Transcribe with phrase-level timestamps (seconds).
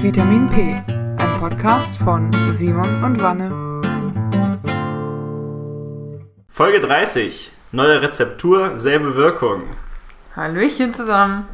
[0.00, 3.50] Vitamin P, ein Podcast von Simon und Wanne.
[6.48, 7.50] Folge 30.
[7.72, 9.64] Neue Rezeptur, selbe Wirkung.
[10.36, 11.48] Hallöchen zusammen.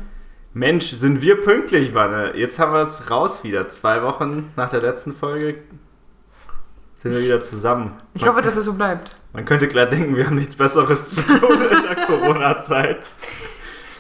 [0.53, 2.37] Mensch, sind wir pünktlich, Wanne.
[2.37, 3.71] Jetzt haben wir es raus wieder.
[3.71, 5.61] Zwei Wochen nach der letzten Folge
[6.97, 7.95] sind wir wieder zusammen.
[8.13, 9.17] Ich man, hoffe, dass es so bleibt.
[9.33, 13.07] Man könnte klar denken, wir haben nichts Besseres zu tun in der Corona-Zeit.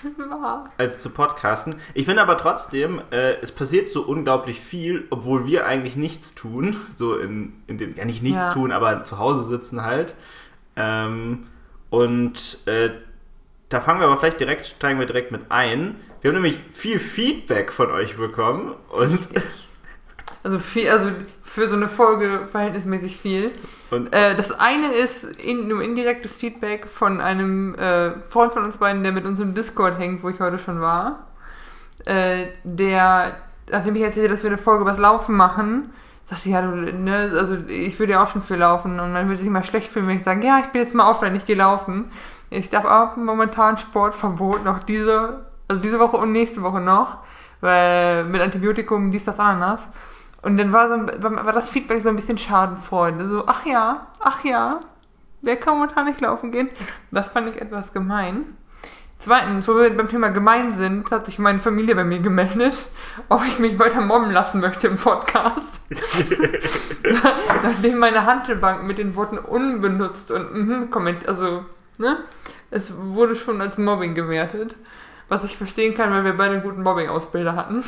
[0.78, 1.76] als zu podcasten.
[1.94, 6.76] Ich finde aber trotzdem, äh, es passiert so unglaublich viel, obwohl wir eigentlich nichts tun.
[6.96, 8.52] So in, in dem, ja nicht nichts Ja.
[8.52, 10.14] tun, aber zu Hause sitzen halt.
[10.76, 11.46] Ähm,
[11.90, 12.90] und äh,
[13.68, 15.96] da fangen wir aber vielleicht direkt, steigen wir direkt mit ein.
[16.20, 19.18] Wir haben nämlich viel Feedback von euch bekommen und,
[20.42, 21.10] Also, viel, also
[21.42, 23.50] für so eine Folge verhältnismäßig viel.
[23.90, 29.02] Äh, das eine ist in, nur indirektes Feedback von einem äh, Freund von uns beiden,
[29.02, 31.26] der mit uns im Discord hängt, wo ich heute schon war.
[32.04, 33.36] Äh, der,
[33.70, 35.92] nachdem ich erzählte, dass wir eine Folge über das Laufen machen,
[36.26, 39.40] sagte ja, du, ne, also ich würde ja auch schon viel laufen und man würde
[39.40, 41.56] sich mal schlecht fühlen, wenn ich sage, ja, ich bin jetzt mal offline, ich gehe
[41.56, 42.06] laufen.
[42.50, 47.18] Ich darf auch momentan Sportverbot noch diese, also diese Woche und nächste Woche noch,
[47.60, 49.90] weil mit Antibiotikum dies, das, Ananas.
[50.44, 53.28] Und dann war, so, war, war das Feedback so ein bisschen Schadenfreude.
[53.28, 54.80] So, ach ja, ach ja,
[55.40, 56.68] wer kann momentan nicht laufen gehen?
[57.10, 58.56] Das fand ich etwas gemein.
[59.18, 62.76] Zweitens, wo wir beim Thema gemein sind, hat sich meine Familie bei mir gemeldet,
[63.30, 65.80] ob ich mich weiter mobben lassen möchte im Podcast.
[67.62, 71.64] Nachdem meine Handelbank mit den Worten unbenutzt und mhm kommentiert, also,
[71.96, 72.18] ne?
[72.70, 74.76] Es wurde schon als Mobbing gewertet.
[75.28, 77.82] Was ich verstehen kann, weil wir beide einen guten Mobbing-Ausbilder hatten.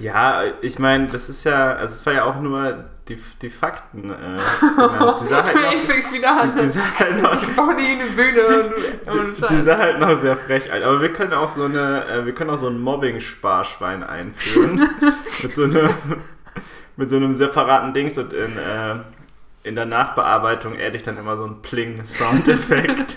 [0.00, 4.10] Ja, ich meine, das ist ja, also es war ja auch nur die, die Fakten.
[4.10, 4.14] Äh,
[4.76, 5.18] genau.
[5.20, 6.58] Die sah halt noch, ich fäng's wieder an.
[6.60, 8.46] die sah halt noch Ich baue die in die Bühne.
[8.46, 10.82] und- Die, die sah halt noch sehr frech ein.
[10.82, 14.88] Aber wir können auch so eine, äh, wir können auch so ein Mobbing-Sparschwein einführen.
[15.42, 15.90] mit so einem,
[16.96, 18.96] mit so einem separaten Dings und in, äh,
[19.62, 23.16] in der Nachbearbeitung adde ich dann immer so einen Pling-Soundeffekt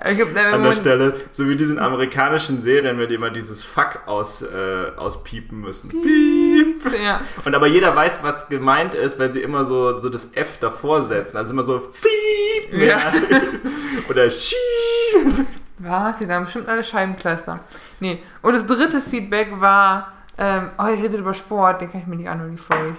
[0.00, 1.14] an der Stelle.
[1.30, 5.90] So wie diesen amerikanischen Serien, mit dem immer dieses Fuck aus, äh, auspiepen müssen.
[5.90, 6.84] Piep.
[7.04, 7.20] Ja.
[7.44, 11.04] Und aber jeder weiß, was gemeint ist, weil sie immer so, so das F davor
[11.04, 11.36] setzen.
[11.36, 12.80] Also immer so Piep.
[12.80, 13.12] Ja.
[14.08, 15.46] Oder Schiep.
[15.78, 16.18] Was?
[16.18, 17.60] Die sagen bestimmt alle Scheibenkleister.
[18.00, 18.22] Nee.
[18.42, 22.16] Und das dritte Feedback war, ähm, oh, ihr redet über Sport, den kann ich mir
[22.16, 22.96] nicht anhören, die Folge.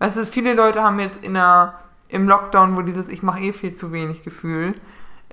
[0.00, 1.78] Weißt du, viele Leute haben jetzt in der,
[2.08, 4.74] im Lockdown, wo dieses Ich mache eh viel zu wenig Gefühl.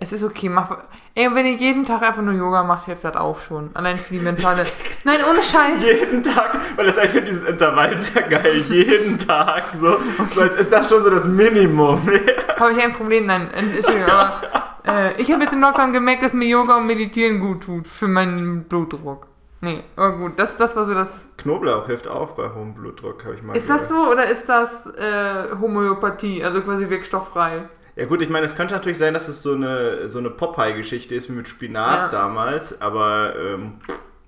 [0.04, 0.78] Es ist okay, mach.
[1.14, 3.70] Ey, wenn ihr jeden Tag einfach nur Yoga macht, hilft das auch schon.
[3.76, 4.66] Allein für die mentale.
[5.04, 5.84] Nein, ohne Scheiß.
[5.84, 8.64] Jeden Tag, weil das ich finde dieses Intervall sehr geil.
[8.68, 10.00] Jeden Tag so.
[10.40, 12.02] als ist das schon so das Minimum.
[12.60, 13.28] Habe ich ein Problem?
[13.28, 14.42] Nein, Entschuldigung, aber
[14.88, 18.08] äh, ich habe jetzt im Lockdown gemerkt, dass mir Yoga und Meditieren gut tut für
[18.08, 19.28] meinen Blutdruck.
[19.62, 21.26] Nee, aber gut, das, das war so das.
[21.38, 24.06] Knoblauch hilft auch bei hohem Blutdruck, habe ich mal Ist das gehört.
[24.06, 27.70] so oder ist das äh, Homöopathie, also quasi wirkstofffrei?
[27.96, 31.14] Ja gut, ich meine, es könnte natürlich sein, dass es so eine, so eine Popeye-Geschichte
[31.16, 32.10] ist wie mit Spinat Ja.
[32.10, 33.74] damals, aber ähm,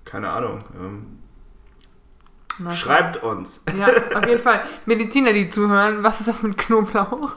[0.04, 0.64] keine Ahnung.
[0.78, 1.18] Ähm,
[2.72, 3.64] schreibt uns.
[3.78, 4.60] Ja, auf jeden Fall.
[4.86, 7.36] Mediziner, die zuhören, was ist das mit Knoblauch?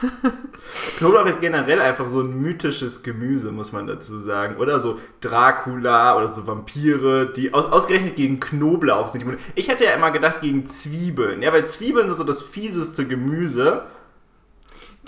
[0.98, 4.56] Knoblauch ist generell einfach so ein mythisches Gemüse, muss man dazu sagen.
[4.56, 9.24] Oder so Dracula oder so Vampire, die aus, ausgerechnet gegen Knoblauch sind.
[9.54, 11.42] Ich hätte ja immer gedacht gegen Zwiebeln.
[11.42, 13.82] Ja, weil Zwiebeln sind so das fieseste Gemüse.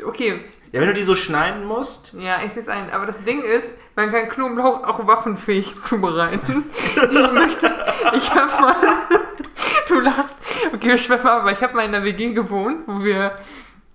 [0.04, 0.40] Okay,
[0.72, 2.14] Ja, wenn du die so schneiden musst.
[2.18, 2.90] ja, ich sehe es ein.
[2.92, 6.64] Aber das Ding ist, man kann Knoblauch auch waffenfähig zubereiten.
[6.94, 7.74] Ich möchte,
[8.14, 8.76] ich habe mal,
[9.88, 10.36] du lachst,
[10.74, 13.32] okay, wir schweifen ab, aber ich habe mal in der WG gewohnt, wo wir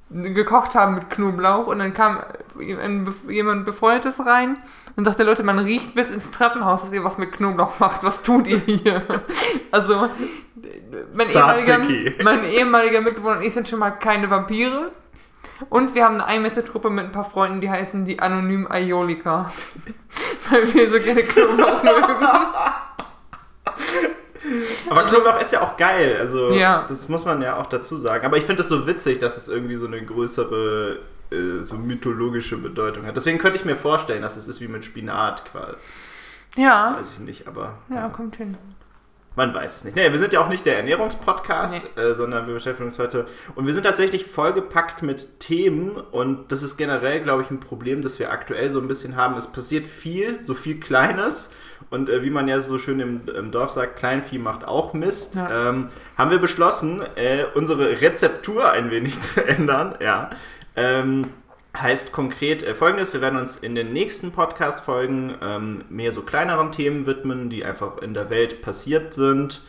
[0.09, 2.19] gekocht haben mit Knoblauch und dann kam
[2.59, 4.57] jemand Befreundetes rein
[4.95, 8.03] und sagte, Leute, man riecht bis ins Treppenhaus, dass ihr was mit Knoblauch macht.
[8.03, 9.01] Was tut ihr hier?
[9.71, 10.09] Also,
[11.13, 11.79] mein ehemaliger,
[12.23, 14.91] mein ehemaliger Mitbewohner und ich sind schon mal keine Vampire.
[15.69, 19.51] Und wir haben eine Einmessetruppe mit ein paar Freunden, die heißen die Anonym Aiolika.
[20.49, 22.27] Weil wir so gerne Knoblauch mögen.
[24.89, 26.17] Aber Knoblauch ist ja auch geil.
[26.19, 26.85] Also, Ja.
[26.87, 28.25] das muss man ja auch dazu sagen.
[28.25, 30.99] Aber ich finde es so witzig, dass es irgendwie so eine größere,
[31.31, 33.15] äh, so mythologische Bedeutung hat.
[33.15, 35.75] Deswegen könnte ich mir vorstellen, dass es ist wie mit Spinat quasi.
[36.55, 36.95] Ja.
[36.99, 37.77] Weiß ich nicht, aber.
[37.89, 38.57] Ja, kommt hin.
[39.35, 39.95] Man weiß es nicht.
[39.95, 43.25] Nee, wir sind ja auch nicht der Ernährungspodcast, äh, sondern wir beschäftigen uns heute.
[43.55, 48.01] Und wir sind tatsächlich vollgepackt mit Themen und das ist generell, glaube ich, ein Problem,
[48.03, 49.35] das wir aktuell so ein bisschen haben.
[49.35, 51.51] Es passiert viel, so viel Kleines.
[51.89, 55.35] Und äh, wie man ja so schön im, im Dorf sagt, Kleinvieh macht auch Mist.
[55.35, 55.69] Ja.
[55.69, 59.95] Ähm, haben wir beschlossen, äh, unsere Rezeptur ein wenig zu ändern.
[59.99, 60.29] Ja.
[60.75, 61.27] Ähm,
[61.75, 66.71] Heißt konkret äh, folgendes: Wir werden uns in den nächsten Podcast-Folgen ähm, mehr so kleineren
[66.71, 69.61] Themen widmen, die einfach in der Welt passiert sind.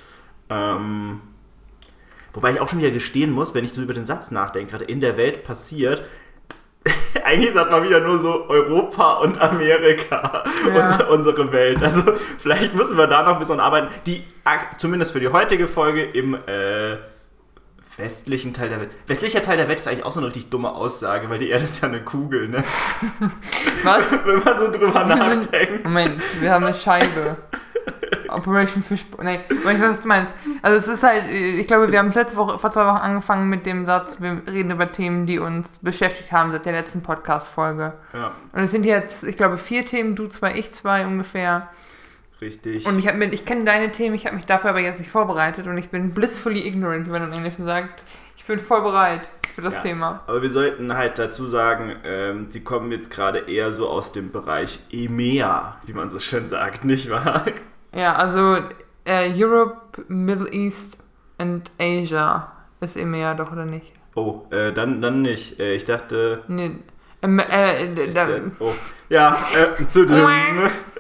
[0.51, 1.23] Ähm,
[2.35, 4.85] wobei ich auch schon wieder gestehen muss, wenn ich so über den Satz nachdenke, gerade
[4.85, 6.05] in der Welt passiert,
[7.25, 10.85] eigentlich sagt man wieder nur so Europa und Amerika, Ja.
[10.85, 11.83] unsere, unsere Welt.
[11.83, 12.03] Also
[12.37, 14.23] vielleicht müssen wir da noch ein bisschen arbeiten, die
[14.77, 16.97] zumindest für die heutige Folge im äh,
[17.97, 18.91] westlichen Teil der Welt.
[19.07, 21.65] Westlicher Teil der Welt ist eigentlich auch so eine richtig dumme Aussage, weil die Erde
[21.65, 22.65] ist ja eine Kugel, ne?
[23.85, 24.13] Was?
[24.25, 25.85] Wenn man so drüber Wir sind- nachdenkt.
[25.85, 27.37] Moment, wir haben eine Scheibe.
[28.29, 29.25] Operation Fishbowl.
[29.25, 30.33] Nee, ich weiß, was du meinst.
[30.63, 33.65] Also es ist halt, ich glaube, wir haben letzte Woche, vor zwei Wochen angefangen mit
[33.67, 37.93] dem Satz, wir reden über Themen, die uns beschäftigt haben seit der letzten Podcast-Folge.
[38.13, 41.69] Ja, Und es sind jetzt, ich glaube, vier Themen, du zwei, ich zwei ungefähr.
[42.44, 42.87] Richtig.
[42.87, 45.67] Und ich mir, ich kenne deine Themen, ich habe mich dafür aber jetzt nicht vorbereitet
[45.67, 48.05] und ich bin blissfully ignorant, wie man im Englischen sagt.
[48.37, 49.23] Ich bin voll bereit
[49.55, 49.81] für das Ja.
[49.81, 50.23] Thema.
[50.26, 54.31] Aber wir sollten halt dazu sagen, ähm, sie kommen jetzt gerade eher so aus dem
[54.31, 57.46] Bereich EMEA, wie man so schön sagt, nicht wahr?
[57.94, 58.58] Ja, also
[59.05, 60.99] äh, Europe, Middle East
[61.38, 63.93] and Asia ist EMEA doch, oder nicht?
[64.14, 65.58] Oh, äh, dann, dann nicht.
[65.58, 66.43] Äh, ich dachte.
[66.49, 66.73] Nee.
[67.23, 68.73] Ähm, äh, äh, äh, oh.
[69.08, 69.82] Ja, äh.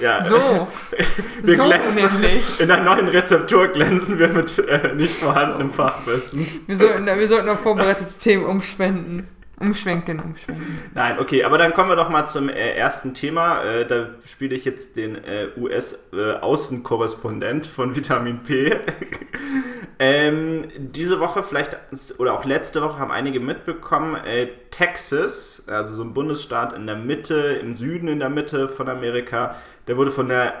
[0.00, 0.68] ja, so.
[1.42, 2.02] wir so glänzen.
[2.02, 2.60] nämlich.
[2.60, 6.46] In der neuen Rezeptur glänzen wir mit äh, nicht vorhandenem Fachwissen.
[6.66, 9.28] Wir sollten, wir sollten auf vorbereitete Themen umschwenken.
[9.60, 10.66] Umschwenken, umschwenken.
[10.94, 13.62] Nein, okay, aber dann kommen wir doch mal zum äh, ersten Thema.
[13.62, 18.78] Äh, da spiele ich jetzt den äh, US-Außenkorrespondent von Vitamin P.
[19.98, 21.76] ähm, diese Woche vielleicht,
[22.16, 26.96] oder auch letzte Woche haben einige mitbekommen, äh, Texas, also so ein Bundesstaat in der
[26.96, 29.56] Mitte, im Süden in der Mitte von Amerika,
[29.88, 30.54] der wurde von der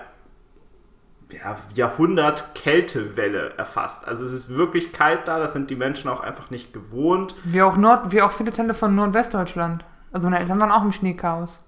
[1.32, 4.06] ja, Jahrhundert-Kältewelle erfasst.
[4.06, 7.34] Also es ist wirklich kalt da, das sind die Menschen auch einfach nicht gewohnt.
[7.44, 9.84] Wie auch, Nord, wie auch viele Teile von Nordwestdeutschland.
[10.12, 11.58] Also meine Eltern waren auch im Schneechaos.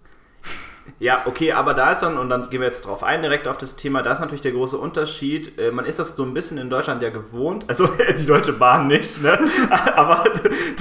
[0.99, 3.57] Ja, okay, aber da ist dann, und dann gehen wir jetzt drauf ein, direkt auf
[3.57, 5.59] das Thema, da ist natürlich der große Unterschied.
[5.59, 7.87] Äh, man ist das so ein bisschen in Deutschland ja gewohnt, also
[8.19, 9.39] die Deutsche Bahn nicht, ne?
[9.97, 10.25] aber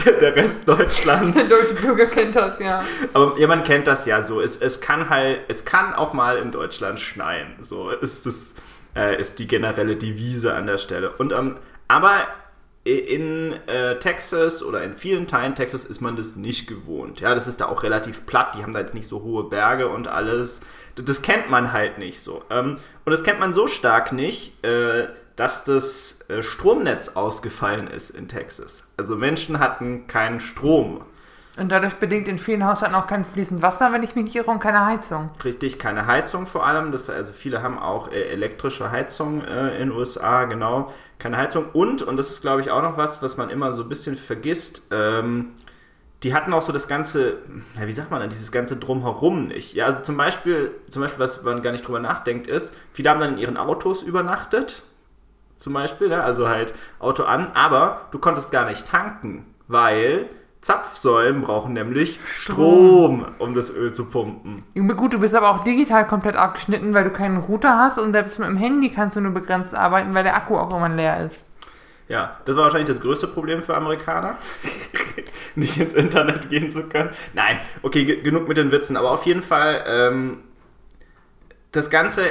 [0.06, 1.48] der, der Rest Der Deutschlands.
[1.48, 2.84] deutsche Bürger kennt das, ja.
[3.13, 4.42] Aber ja, man kennt das ja so.
[4.42, 7.56] Es, es kann halt, es kann auch mal in Deutschland schneien.
[7.62, 8.56] So ist das,
[8.96, 11.12] äh, ist die generelle Devise an der Stelle.
[11.12, 11.58] Und ähm,
[11.88, 12.28] aber
[12.84, 17.20] in äh, Texas oder in vielen Teilen Texas ist man das nicht gewohnt.
[17.20, 18.56] Ja, das ist da auch relativ platt.
[18.56, 20.62] Die haben da jetzt nicht so hohe Berge und alles.
[20.96, 22.44] Das, kennt man halt nicht so.
[22.50, 28.10] Ähm, und das kennt man so stark nicht, äh, dass das äh, Stromnetz ausgefallen ist
[28.10, 28.88] in Texas.
[28.98, 31.06] Also Menschen hatten keinen Strom.
[31.62, 34.50] Und dadurch bedingt in vielen Haushalten auch kein fließend Wasser, wenn ich mich nicht irre,
[34.50, 35.30] und keine Heizung.
[35.44, 36.92] Richtig, keine Heizung vor allem.
[36.92, 40.92] Das, also viele haben auch äh, elektrische Heizung äh, in den USA, genau.
[41.19, 41.66] Keine Heizung.
[41.72, 44.16] Und, und das ist glaube ich auch noch was, was man immer so ein bisschen
[44.16, 45.52] vergisst, ähm,
[46.24, 47.38] die hatten auch so das ganze,
[47.80, 49.74] ja, wie sagt man denn, dieses ganze Drumherum nicht.
[49.74, 53.19] Ja, also zum Beispiel, zum Beispiel, was man gar nicht drüber nachdenkt, ist, viele haben
[53.19, 54.84] dann in ihren Autos übernachtet.
[55.58, 56.24] Zum Beispiel, ne?
[56.24, 60.28] also halt Auto an, aber du konntest gar nicht tanken, weil
[60.62, 64.63] Zapfsäulen brauchen nämlich Strom, um das Öl zu pumpen.
[64.75, 68.13] Junge, Gut, du bist aber auch digital komplett abgeschnitten, weil du keinen Router hast und
[68.13, 71.25] selbst mit dem Handy kannst du nur begrenzt arbeiten, weil der Akku auch immer leer
[71.25, 71.46] ist.
[72.08, 74.36] Ja, das war wahrscheinlich das größte Problem für Amerikaner,
[75.56, 77.10] nicht ins Internet gehen zu können.
[77.34, 80.40] Nein, okay, ge- genug mit den Witzen, aber auf jeden Fall, ähm,
[81.72, 82.24] das Ganze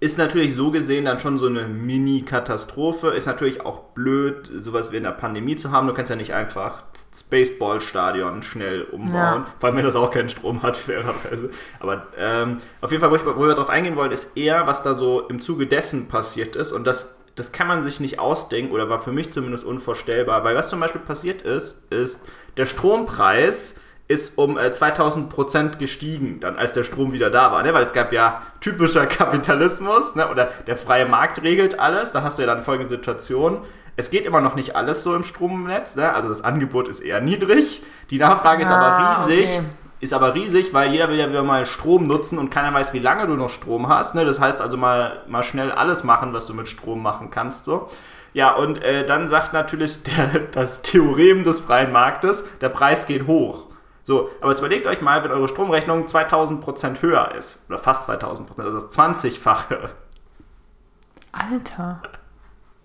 [0.00, 3.08] ist natürlich so gesehen dann schon so eine Mini-Katastrophe.
[3.08, 5.86] Ist natürlich auch blöd, sowas wie in der Pandemie zu haben.
[5.86, 9.14] Du kannst ja nicht einfach das Baseballstadion schnell umbauen.
[9.14, 9.46] Ja.
[9.60, 11.50] Vor allem, wenn das auch keinen Strom hat, fairerweise.
[11.78, 14.82] Aber ähm, auf jeden Fall, wo, ich, wo wir darauf eingehen wollen, ist eher, was
[14.82, 16.72] da so im Zuge dessen passiert ist.
[16.72, 20.42] Und das, das kann man sich nicht ausdenken oder war für mich zumindest unvorstellbar.
[20.42, 23.76] Weil was zum Beispiel passiert ist, ist, der Strompreis
[24.10, 27.72] ist um äh, 2000 Prozent gestiegen, dann als der Strom wieder da war, ne?
[27.72, 30.28] weil es gab ja typischer Kapitalismus ne?
[30.28, 33.58] oder der freie Markt regelt alles, da hast du ja dann folgende Situation,
[33.94, 36.12] es geht immer noch nicht alles so im Stromnetz, ne?
[36.12, 39.62] also das Angebot ist eher niedrig, die Nachfrage ist aber Ah, riesig, okay.
[40.00, 42.98] ist aber riesig, weil jeder will ja wieder mal Strom nutzen und keiner weiß, wie
[42.98, 44.16] lange du noch Strom hast.
[44.16, 44.24] Ne?
[44.24, 47.64] Das heißt also mal, mal schnell alles machen, was du mit Strom machen kannst.
[47.64, 47.88] So.
[48.32, 53.28] Ja, und äh, dann sagt natürlich der, das Theorem des freien Marktes, der Preis geht
[53.28, 53.69] hoch.
[54.10, 58.58] So, aber jetzt überlegt euch mal, wenn eure Stromrechnung 2000% höher ist, oder fast 2000%,
[58.60, 59.88] also das 20-fache.
[61.30, 62.02] Alter.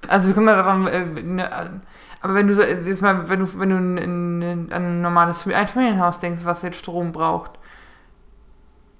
[0.07, 1.69] Also kommt mal davon, äh, ne, äh,
[2.21, 6.45] aber wenn du so- jetzt mal, wenn du, wenn du an ein normales Einfamilienhaus denkst,
[6.45, 7.53] was jetzt Strom braucht.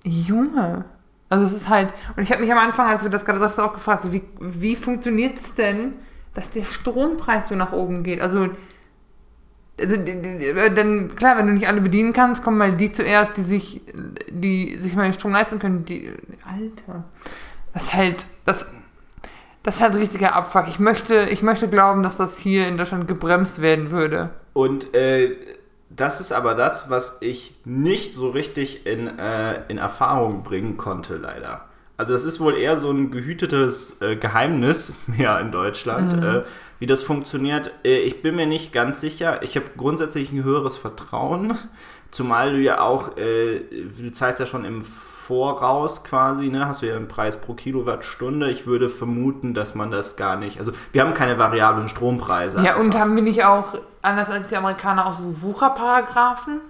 [0.04, 0.86] Junge.
[1.30, 3.60] Also es ist halt, und ich habe mich am Anfang, als du das gerade sagst,
[3.60, 5.98] auch gefragt, so wie, wie funktioniert es denn,
[6.34, 8.20] dass der Strompreis so nach oben geht?
[8.20, 8.50] Also,
[9.80, 13.82] also dann klar, wenn du nicht alle bedienen kannst, kommen mal die zuerst, die sich,
[14.30, 15.84] die sich mal den Strom leisten können.
[15.86, 16.12] Die,
[16.46, 17.04] Alter,
[17.74, 18.66] das ist halt, das
[19.64, 20.68] Das ist halt richtiger Abfuck.
[20.68, 24.30] Ich möchte, ich möchte glauben, dass das hier in Deutschland gebremst werden würde.
[24.54, 25.36] Und äh,
[25.90, 31.18] das ist aber das, was ich nicht so richtig in, äh, in Erfahrung bringen konnte,
[31.18, 31.66] leider.
[31.98, 36.24] Also das ist wohl eher so ein gehütetes äh, Geheimnis mehr in Deutschland, mhm.
[36.24, 36.44] äh,
[36.80, 37.72] wie das funktioniert.
[37.84, 39.42] Äh, ich bin mir nicht ganz sicher.
[39.44, 41.58] Ich habe grundsätzlich ein höheres Vertrauen,
[42.12, 46.86] zumal du ja auch, äh, du zahlst ja schon im Voraus quasi, ne, hast du
[46.86, 48.50] ja einen Preis pro Kilowattstunde.
[48.52, 52.58] Ich würde vermuten, dass man das gar nicht, also wir haben keine variablen Strompreise.
[52.58, 52.80] Ja, einfach.
[52.80, 56.62] und haben wir nicht auch, anders als die Amerikaner, auch so Wucherparagraphen?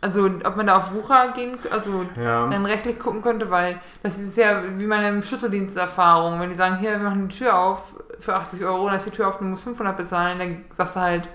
[0.00, 2.46] Also, ob man da auf Wucher gehen, also ja.
[2.46, 6.38] dann rechtlich gucken könnte, weil das ist ja wie meine Schlüsseldiensterfahrung.
[6.38, 9.10] Wenn die sagen, hier, wir machen die Tür auf für 80 Euro, dann ist die
[9.10, 11.28] Tür auf, du musst 500 bezahlen, dann sagst du halt,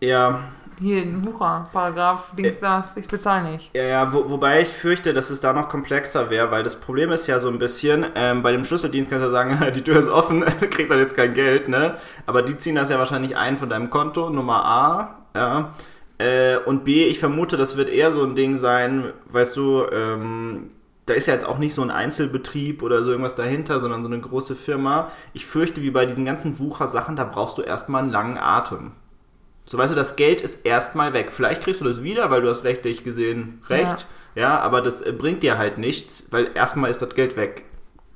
[0.00, 0.40] ja.
[0.78, 3.74] Hier, ein Wucher, Paragraph, Dings das, ich bezahle nicht.
[3.74, 7.12] Ja, ja, wo, wobei ich fürchte, dass es da noch komplexer wäre, weil das Problem
[7.12, 10.08] ist ja so ein bisschen, ähm, bei dem Schlüsseldienst kannst du sagen, die Tür ist
[10.08, 11.94] offen, du kriegst halt jetzt kein Geld, ne?
[12.26, 15.72] Aber die ziehen das ja wahrscheinlich ein von deinem Konto, Nummer A, ja.
[16.18, 20.70] Äh, und B, ich vermute, das wird eher so ein Ding sein, weißt du, ähm,
[21.06, 24.08] da ist ja jetzt auch nicht so ein Einzelbetrieb oder so irgendwas dahinter, sondern so
[24.08, 25.10] eine große Firma.
[25.34, 28.92] Ich fürchte, wie bei diesen ganzen Wucher-Sachen, da brauchst du erstmal einen langen Atem.
[29.66, 31.32] So weißt du, das Geld ist erstmal weg.
[31.32, 34.06] Vielleicht kriegst du das wieder, weil du hast rechtlich gesehen recht.
[34.34, 37.64] Ja, ja aber das äh, bringt dir halt nichts, weil erstmal ist das Geld weg.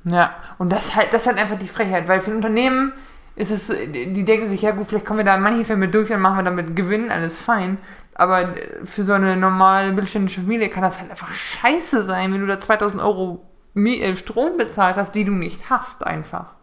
[0.04, 2.92] Ja, und das halt, das ist halt einfach die Frechheit, weil für ein Unternehmen
[3.37, 6.08] ist es, die denken sich, ja gut, vielleicht kommen wir da manche Fälle mit durch,
[6.08, 7.78] dann machen wir damit Gewinn, alles fein.
[8.14, 12.46] Aber für so eine normale mittelständische Familie kann das halt einfach scheiße sein, wenn du
[12.46, 16.54] da 2000 Euro äh, Strom bezahlt hast, die du nicht hast, einfach.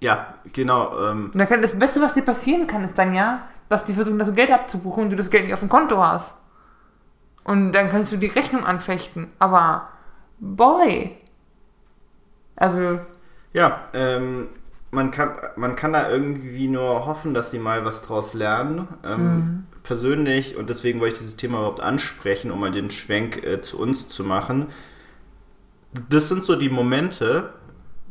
[0.00, 1.10] Ja, genau.
[1.10, 1.30] Ähm.
[1.32, 4.34] Und kann, das Beste, was dir passieren kann, ist dann ja, dass die versuchen, das
[4.34, 6.34] Geld abzubuchen und du das Geld nicht auf dem Konto hast.
[7.44, 9.28] Und dann kannst du die Rechnung anfechten.
[9.38, 9.88] Aber,
[10.38, 11.16] boy.
[12.56, 13.00] Also.
[13.52, 14.48] Ja, ähm,
[14.90, 18.88] man kann, man kann da irgendwie nur hoffen, dass die mal was draus lernen.
[19.04, 19.66] Ähm, mhm.
[19.82, 23.78] Persönlich, und deswegen wollte ich dieses Thema überhaupt ansprechen, um mal den Schwenk äh, zu
[23.78, 24.68] uns zu machen.
[26.08, 27.54] Das sind so die Momente,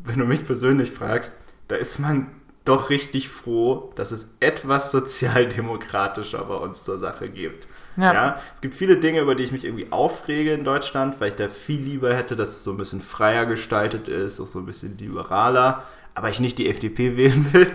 [0.03, 1.35] wenn du mich persönlich fragst,
[1.67, 2.27] da ist man
[2.65, 7.67] doch richtig froh, dass es etwas sozialdemokratischer bei uns zur Sache gibt.
[7.95, 8.13] Ja.
[8.13, 8.41] ja.
[8.55, 11.49] Es gibt viele Dinge, über die ich mich irgendwie aufrege in Deutschland, weil ich da
[11.49, 14.97] viel lieber hätte, dass es so ein bisschen freier gestaltet ist, auch so ein bisschen
[14.97, 15.83] liberaler
[16.17, 17.71] aber ich nicht die FDP wählen will.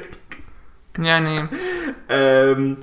[0.98, 1.44] Ja, nee.
[2.08, 2.76] ähm,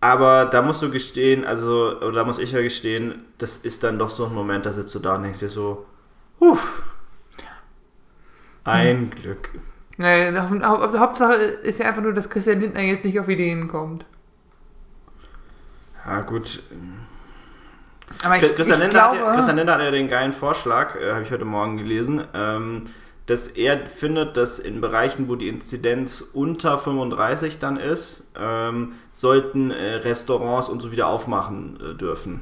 [0.00, 3.98] aber da musst du gestehen, also, oder da muss ich ja gestehen, das ist dann
[3.98, 5.86] doch so ein Moment, da sitzt du da und denkst dir so,
[6.38, 6.84] uff,
[8.62, 9.10] ein hm.
[9.10, 9.50] Glück.
[9.96, 14.04] Nee, Hauptsache ist ja einfach nur, dass Christian Lindner jetzt nicht auf Ideen kommt.
[16.06, 16.62] Ja, gut.
[18.22, 21.12] Aber ich, Christian, ich Lindner glaube, hat, Christian Lindner hat ja den geilen Vorschlag, äh,
[21.12, 22.84] habe ich heute Morgen gelesen, ähm,
[23.30, 29.70] dass er findet, dass in Bereichen, wo die Inzidenz unter 35 dann ist, ähm, sollten
[29.70, 32.40] äh, Restaurants und so wieder aufmachen äh, dürfen.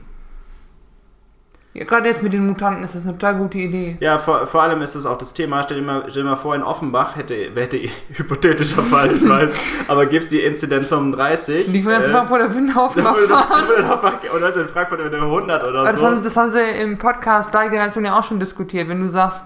[1.75, 3.99] Ja, gerade jetzt mit den Mutanten ist das eine total gute Idee.
[4.00, 5.62] Ja, vor, vor allem ist das auch das Thema.
[5.62, 7.78] Stell dir mal, stell dir mal vor, in Offenbach hätte, hätte
[8.14, 9.52] hypothetischer Fall, ich weiß,
[9.88, 11.71] aber gibt es die Inzidenz 35.
[11.71, 13.68] Die jetzt äh, vor der Windhofen fahren.
[14.35, 16.00] Oder in Frankfurt mit 100 oder aber so.
[16.00, 18.88] Das haben, das haben sie im Podcast da Generation ja auch schon diskutiert.
[18.88, 19.45] Wenn du sagst,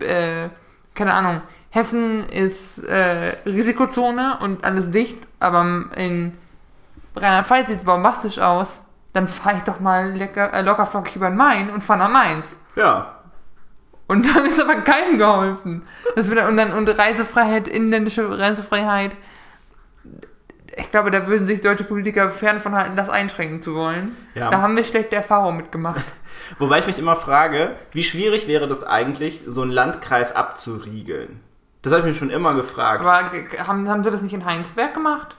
[0.00, 0.48] äh,
[0.94, 6.36] keine Ahnung, Hessen ist äh, Risikozone und alles dicht, aber in
[7.16, 11.28] Rheinland-Pfalz sieht es bombastisch aus, dann fahre ich doch mal lecker, äh, locker flockig über
[11.28, 12.58] den Main und fahre nach Mainz.
[12.76, 13.16] Ja.
[14.06, 15.82] Und dann ist aber keinem geholfen.
[16.14, 19.16] Das wird, und dann und Reisefreiheit, inländische Reisefreiheit.
[20.76, 24.16] Ich glaube, da würden sich deutsche Politiker fern von halten, das einschränken zu wollen.
[24.34, 24.50] Ja.
[24.50, 26.04] Da haben wir schlechte Erfahrungen mitgemacht.
[26.58, 31.40] Wobei ich mich immer frage, wie schwierig wäre das eigentlich, so einen Landkreis abzuriegeln?
[31.82, 33.00] Das habe ich mich schon immer gefragt.
[33.00, 33.30] Aber
[33.66, 35.34] haben, haben sie das nicht in Heinsberg gemacht?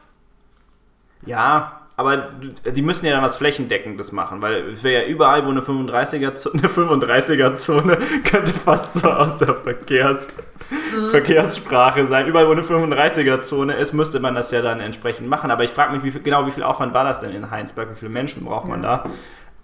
[1.26, 5.52] Ja, aber die müssen ja dann was Flächendeckendes machen, weil es wäre ja überall, wo
[5.52, 10.28] eine 35er-Zone, eine 35er-Zone könnte fast so aus der Verkehrs,
[10.70, 11.10] mhm.
[11.12, 12.28] Verkehrssprache sein.
[12.28, 15.52] Überall, wo eine 35er-Zone ist, müsste man das ja dann entsprechend machen.
[15.52, 17.92] Aber ich frage mich, wie viel, genau wie viel Aufwand war das denn in Heinsberg?
[17.92, 19.04] Wie viele Menschen braucht man ja.
[19.04, 19.10] da?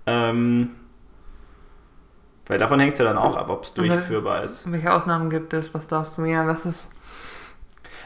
[0.06, 0.72] Ähm,
[2.50, 4.70] weil davon hängt es ja dann auch ab, ob es durchführbar ist.
[4.70, 5.74] Welche Ausnahmen gibt es?
[5.74, 6.46] Was darfst du mehr?
[6.48, 6.90] Was ist.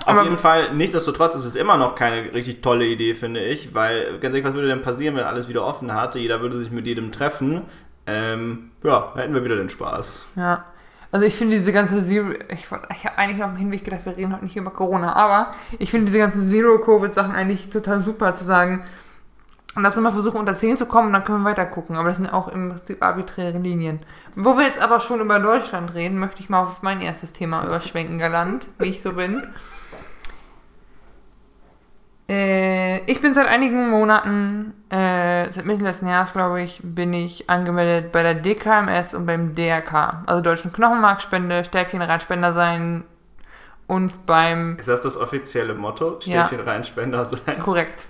[0.05, 4.19] Auf jeden Fall, nichtsdestotrotz ist es immer noch keine richtig tolle Idee, finde ich, weil
[4.19, 6.19] ganz ehrlich, was würde denn passieren, wenn alles wieder offen hatte?
[6.19, 7.61] Jeder würde sich mit jedem treffen.
[8.05, 10.23] Ähm, ja, hätten wir wieder den Spaß.
[10.35, 10.65] Ja.
[11.13, 14.17] Also ich finde diese ganze Zero, ich, ich habe eigentlich auf dem Hinweg gedacht, wir
[14.17, 18.43] reden heute nicht über Corona, aber ich finde diese ganzen Zero-Covid-Sachen eigentlich total super zu
[18.43, 18.83] sagen,
[19.75, 21.95] lass uns mal versuchen, unter 10 zu kommen, dann können wir weiter gucken.
[21.95, 23.99] Aber das sind auch im Prinzip arbiträre Linien.
[24.35, 27.65] Wo wir jetzt aber schon über Deutschland reden, möchte ich mal auf mein erstes Thema
[27.65, 29.43] überschwenken, galant, wie ich so bin.
[32.29, 37.49] Äh, ich bin seit einigen Monaten, äh, seit Mitte letzten Jahres, glaube ich, bin ich
[37.49, 43.03] angemeldet bei der DKMS und beim DRK, also Deutschen Knochenmarkspende, Stäbchenreinspender sein
[43.87, 44.77] und beim...
[44.79, 46.21] Ist das das offizielle Motto?
[46.21, 47.59] Stäbchenreinspender sein?
[47.59, 48.05] Korrekt.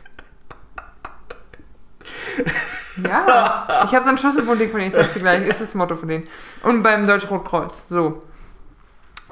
[3.03, 5.95] Ja, ich habe so ein Schlüsselbundding von denen, ich sag's dir gleich, ist das Motto
[5.95, 6.27] von denen.
[6.63, 8.23] Und beim Deutschen Rotkreuz, so.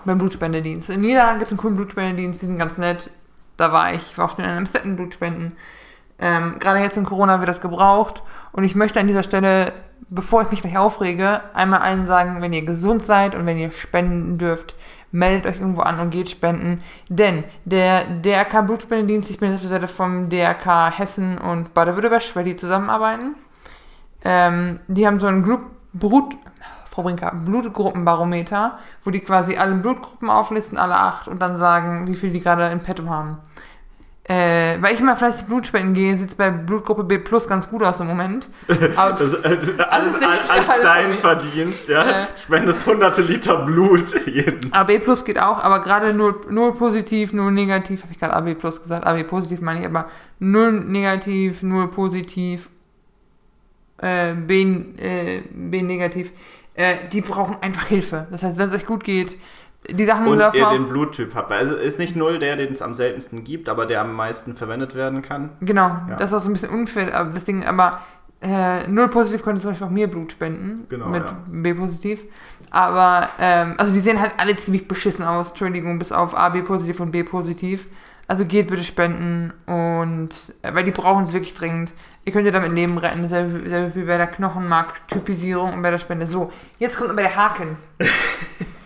[0.04, 0.90] Beim Blutspendedienst.
[0.90, 3.12] In Niederlande gibt es einen coolen Blutspendedienst, die sind ganz nett
[3.62, 5.56] da war ich, war auch schon in einem Städtenblut spenden.
[6.20, 8.24] Ähm, Gerade jetzt in Corona wird das gebraucht.
[8.52, 9.74] Und ich möchte an dieser Stelle,
[10.10, 13.72] bevor ich mich gleich aufrege, einmal allen sagen, wenn ihr gesund seid und wenn ihr
[13.72, 14.74] spenden dürft,
[15.12, 16.82] meldet euch irgendwo an und geht spenden.
[17.10, 22.46] Denn der DRK Blutspendedienst, ich bin auf der Seite vom DRK Hessen und Baden-Württemberg, weil
[22.46, 23.36] die zusammenarbeiten.
[24.24, 25.62] Ähm, die haben so ein Group,
[25.94, 26.36] Brut,
[26.90, 32.16] Frau Brinker, Blutgruppenbarometer, wo die quasi alle Blutgruppen auflisten, alle acht, und dann sagen, wie
[32.16, 33.38] viel die gerade in petto haben.
[34.32, 37.84] Äh, weil ich immer fleißig Blutspenden gehe, sieht es bei Blutgruppe B Plus ganz gut
[37.84, 38.48] aus im Moment.
[38.96, 39.58] Aber das, äh,
[39.90, 42.04] alles, alles, alles dein Verdienst, ja.
[42.04, 44.72] Äh, Spendest hunderte Liter Blut jeden.
[44.72, 48.58] AB Plus geht auch, aber gerade nur, nur positiv, nur negativ, habe ich gerade AB
[48.58, 50.06] Plus gesagt, AB positiv meine ich, aber
[50.40, 52.70] null negativ, nur positiv,
[53.98, 54.62] äh, B,
[54.98, 56.32] äh, B negativ
[56.74, 58.28] äh, die brauchen einfach Hilfe.
[58.32, 59.38] Das heißt, wenn es euch gut geht,
[59.90, 61.52] die Sachen Und ihr den Bluttyp habt.
[61.52, 64.96] Also ist nicht null der, den es am seltensten gibt, aber der am meisten verwendet
[64.96, 65.50] werden kann.
[65.62, 66.16] Genau, ja.
[66.18, 68.02] das ist auch so ein bisschen unfair, aber das Ding, aber
[68.42, 70.88] äh, null positiv konnte zum Beispiel auch mir Blut spenden.
[70.90, 71.08] Genau.
[71.08, 71.38] Mit ja.
[71.48, 72.24] B positiv.
[72.72, 76.62] Aber, ähm, also die sehen halt alle ziemlich beschissen aus, Entschuldigung, bis auf A, B
[76.62, 77.88] positiv und B positiv.
[78.28, 80.30] Also geht bitte spenden und,
[80.62, 81.92] äh, weil die brauchen es wirklich dringend.
[82.24, 86.00] Ihr könnt ja damit Leben retten, selbe, selbe wie bei der Knochenmark-Typisierung und bei der
[86.00, 86.28] Spende.
[86.28, 87.78] So, jetzt kommt aber der Haken.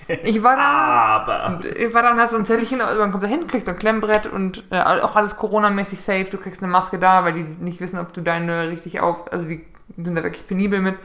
[0.07, 1.59] Ich war da, aber.
[1.65, 4.27] ich war da und hab so ein Zettelchen, man kommt da hin, kriegt ein Klemmbrett
[4.27, 6.25] und äh, auch alles Corona-mäßig safe.
[6.25, 9.45] Du kriegst eine Maske da, weil die nicht wissen, ob du deine richtig auf, also
[9.45, 9.65] die
[9.97, 10.99] sind da wirklich penibel mit.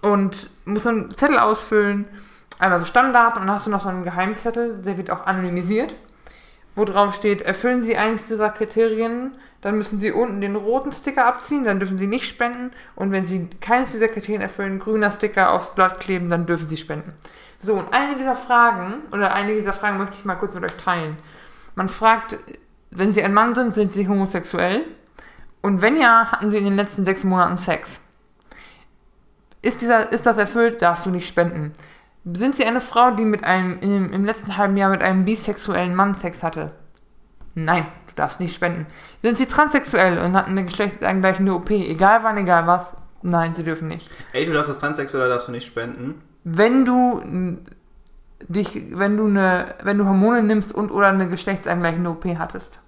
[0.00, 2.06] Und musst einen Zettel ausfüllen,
[2.58, 5.94] einmal so Standard und dann hast du noch so einen Geheimzettel, der wird auch anonymisiert,
[6.74, 11.24] wo drauf steht, erfüllen Sie eins dieser Kriterien, dann müssen Sie unten den roten Sticker
[11.24, 12.72] abziehen, dann dürfen Sie nicht spenden.
[12.96, 16.76] Und wenn Sie keines dieser Kriterien erfüllen, grüner Sticker aufs Blatt kleben, dann dürfen Sie
[16.76, 17.14] spenden.
[17.60, 20.76] So, und eine dieser Fragen, oder einige dieser Fragen möchte ich mal kurz mit euch
[20.76, 21.16] teilen.
[21.76, 22.38] Man fragt,
[22.90, 24.84] wenn Sie ein Mann sind, sind Sie homosexuell?
[25.62, 28.00] Und wenn ja, hatten Sie in den letzten sechs Monaten Sex?
[29.62, 31.72] Ist, dieser, ist das erfüllt, darfst du nicht spenden.
[32.24, 35.94] Sind Sie eine Frau, die mit einem, im, im letzten halben Jahr mit einem bisexuellen
[35.94, 36.72] Mann Sex hatte?
[37.54, 38.86] Nein, du darfst nicht spenden.
[39.20, 42.96] Sind sie transsexuell und hatten eine geschlechtsangleichende OP, egal wann, egal was?
[43.22, 44.10] Nein, sie dürfen nicht.
[44.32, 46.20] Ey, du darfst als Transsexueller darfst du nicht spenden.
[46.44, 47.22] Wenn du
[48.48, 52.80] dich, wenn du eine, wenn du Hormone nimmst und oder eine geschlechtsangleichende OP hattest.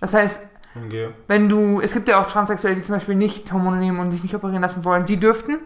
[0.00, 0.42] Das heißt,
[0.86, 1.10] okay.
[1.28, 4.22] wenn du, es gibt ja auch Transsexuelle, die zum Beispiel nicht Hormone nehmen und sich
[4.22, 5.58] nicht operieren lassen wollen, die dürften.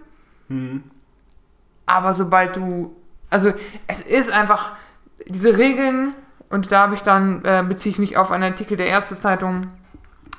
[0.48, 0.82] Mhm.
[1.86, 2.96] Aber sobald du,
[3.30, 3.52] also
[3.86, 4.72] es ist einfach,
[5.28, 6.14] diese Regeln
[6.50, 9.68] und da habe ich dann, äh, beziehe ich mich auf einen Artikel der Ärzte Zeitung,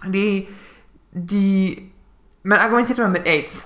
[0.06, 0.48] die,
[1.12, 1.92] die,
[2.44, 3.66] man argumentiert immer mit AIDS.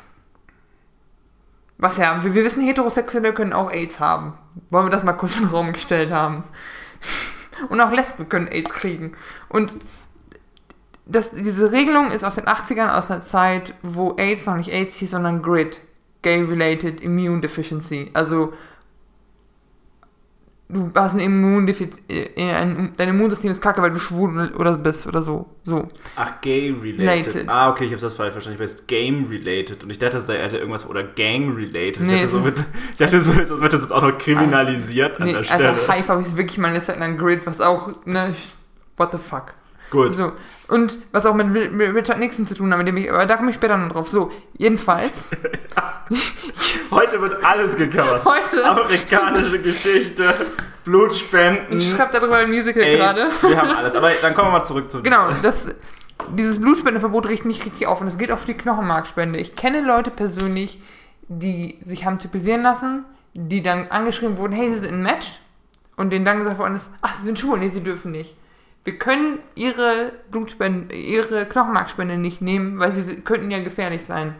[1.77, 4.33] Was ja, wir, wir wissen, Heterosexuelle können auch AIDS haben.
[4.69, 6.43] Wollen wir das mal kurz in den Raum gestellt haben.
[7.69, 9.13] Und auch Lesben können AIDS kriegen.
[9.49, 9.77] Und
[11.05, 14.95] das, diese Regelung ist aus den 80ern, aus einer Zeit, wo AIDS noch nicht AIDS
[14.95, 15.79] hieß, sondern GRID.
[16.21, 18.09] Gay-Related Immune Deficiency.
[18.13, 18.53] Also
[20.73, 22.29] du hast ein Immundefizit, äh,
[22.97, 25.47] dein Immunsystem ist kacke, weil du schwul oder bist oder so.
[25.63, 25.87] so.
[26.15, 27.47] Ach, gay-related.
[27.47, 28.55] Ah, okay, ich habe das falsch verstanden.
[28.55, 32.01] Ich weiß game-related und ich dachte, das sei irgendwas oder gang-related.
[32.01, 35.21] Nee, ich, dachte, so wird, ich dachte, so wird das jetzt auch noch kriminalisiert ah,
[35.21, 35.69] an nee, der Stelle.
[35.69, 38.33] Also Hive habe ich wirklich mal eine Zeit lang Grid, was auch, ne,
[38.97, 39.53] what the fuck.
[39.89, 40.15] Gut.
[40.15, 40.31] So.
[40.71, 43.49] Und was auch mit Richard Nixon zu tun hat, mit dem ich, aber da komme
[43.49, 44.09] ich später noch drauf.
[44.09, 45.29] So, jedenfalls.
[46.91, 48.23] Heute wird alles gecovert.
[48.23, 48.63] Heute.
[48.63, 50.33] Amerikanische Geschichte,
[50.85, 51.77] Blutspenden.
[51.77, 53.23] Ich schreibe darüber ein Musical gerade.
[53.41, 53.97] Wir haben alles.
[53.97, 55.03] Aber dann kommen wir mal zurück zu.
[55.03, 55.67] Genau, das,
[56.29, 59.39] dieses Blutspendeverbot riecht mich richtig auf und es geht auf die Knochenmarkspende.
[59.39, 60.81] Ich kenne Leute persönlich,
[61.27, 63.03] die sich haben typisieren lassen,
[63.33, 65.37] die dann angeschrieben wurden, hey, sie sind ein Match.
[65.97, 68.35] Und denen dann gesagt worden ist, ach, sie sind schwul, nee, sie dürfen nicht
[68.83, 74.35] wir können ihre Blutspende, ihre Knochenmarkspende nicht nehmen, weil sie könnten ja gefährlich sein.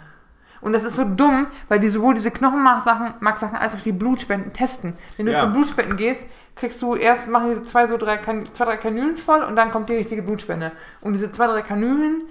[0.61, 4.93] Und das ist so dumm, weil die sowohl diese Knochenmarksachen als auch die Blutspenden testen.
[5.17, 5.41] Wenn du ja.
[5.41, 6.25] zum Blutspenden gehst,
[6.55, 8.19] kriegst du erst, machen die zwei, so drei,
[8.53, 10.71] zwei, drei Kanülen voll und dann kommt die richtige Blutspende.
[11.01, 12.23] Und diese zwei, drei Kanülen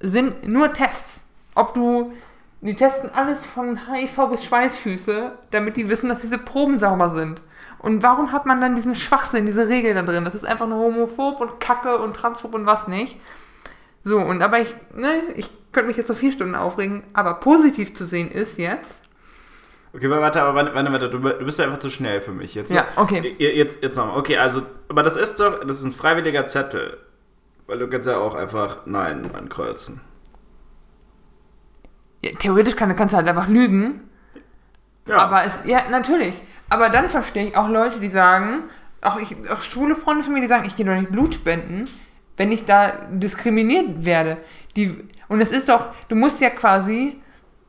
[0.00, 1.24] sind nur Tests.
[1.54, 2.12] Ob du,
[2.60, 7.40] die testen alles von HIV bis Schweißfüße, damit die wissen, dass diese Proben sauber sind.
[7.80, 10.24] Und warum hat man dann diesen Schwachsinn, diese Regel da drin?
[10.24, 13.18] Das ist einfach nur homophob und Kacke und transphob und was nicht.
[14.02, 17.94] So, und aber ich, ne, ich könnte mich jetzt so vier Stunden aufregen, aber positiv
[17.94, 19.02] zu sehen ist jetzt.
[19.92, 22.54] Okay, warte, aber warte, warte, warte, du, du bist ja einfach zu schnell für mich.
[22.54, 23.34] Jetzt, Ja, okay.
[23.38, 24.18] Jetzt, jetzt nochmal.
[24.18, 26.98] Okay, also, aber das ist doch, das ist ein freiwilliger Zettel.
[27.66, 30.00] Weil du kannst ja auch einfach Nein ankreuzen.
[32.22, 34.08] Ja, theoretisch kann, kannst du halt einfach lügen.
[35.06, 35.18] Ja.
[35.18, 36.40] Aber es, ja, natürlich.
[36.70, 38.64] Aber dann verstehe ich auch Leute, die sagen,
[39.02, 41.86] auch, ich, auch schwule Freunde von mir, die sagen, ich gehe doch nicht Blut spenden,
[42.36, 44.38] wenn ich da diskriminiert werde.
[44.76, 44.96] Die,
[45.28, 47.20] und es ist doch, du musst ja quasi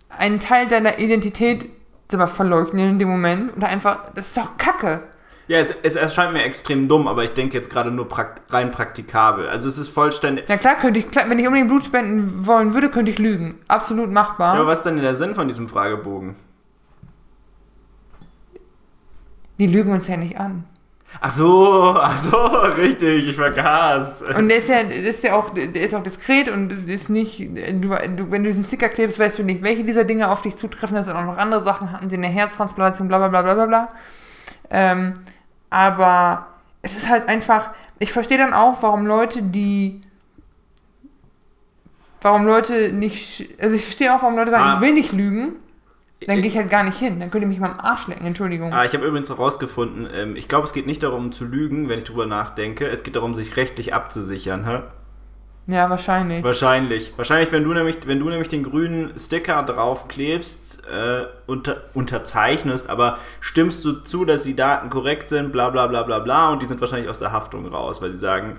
[0.09, 1.65] einen Teil deiner Identität
[2.09, 3.55] selber verleugnen in dem Moment.
[3.57, 5.03] Oder einfach, das ist doch Kacke.
[5.47, 8.71] Ja, es, es erscheint mir extrem dumm, aber ich denke jetzt gerade nur prakt, rein
[8.71, 9.47] praktikabel.
[9.47, 10.47] Also es ist vollständig.
[10.47, 13.59] Ja klar könnte ich, wenn ich unbedingt Blut spenden wollen würde, könnte ich lügen.
[13.67, 14.55] Absolut machbar.
[14.55, 16.35] Ja, aber was ist denn der Sinn von diesem Fragebogen?
[19.61, 20.63] Die lügen uns ja nicht an.
[21.19, 22.35] Ach so, ach so,
[22.77, 24.23] richtig, ich vergaß.
[24.23, 27.37] Und der ist ja, der ist ja auch, der ist auch diskret und ist nicht,
[27.39, 30.55] du, du, wenn du diesen Sticker klebst, weißt du nicht, welche dieser Dinge auf dich
[30.57, 30.95] zutreffen.
[30.95, 33.65] Das sind auch noch andere Sachen, hatten sie eine Herztransplantation, bla bla bla bla bla
[33.67, 33.89] bla.
[34.71, 35.13] Ähm,
[35.69, 36.47] aber
[36.81, 37.69] es ist halt einfach,
[37.99, 40.01] ich verstehe dann auch, warum Leute, die,
[42.21, 44.73] warum Leute nicht, also ich verstehe auch, warum Leute sagen, Ah.
[44.75, 45.53] ich will nicht lügen.
[46.27, 47.19] Dann gehe ich halt gar nicht hin.
[47.19, 48.71] Dann könnt ihr mich mal am Arsch lecken, Entschuldigung.
[48.73, 51.97] Ah, ich habe übrigens herausgefunden, ähm, ich glaube, es geht nicht darum zu lügen, wenn
[51.97, 52.87] ich drüber nachdenke.
[52.87, 54.65] Es geht darum, sich rechtlich abzusichern.
[54.65, 54.81] Hä?
[55.67, 56.43] Ja, wahrscheinlich.
[56.43, 57.13] Wahrscheinlich.
[57.17, 63.17] Wahrscheinlich, wenn du nämlich, wenn du nämlich den grünen Sticker draufklebst, äh, unter, unterzeichnest, aber
[63.39, 66.65] stimmst du zu, dass die Daten korrekt sind, bla bla bla bla bla, und die
[66.65, 68.57] sind wahrscheinlich aus der Haftung raus, weil sie sagen,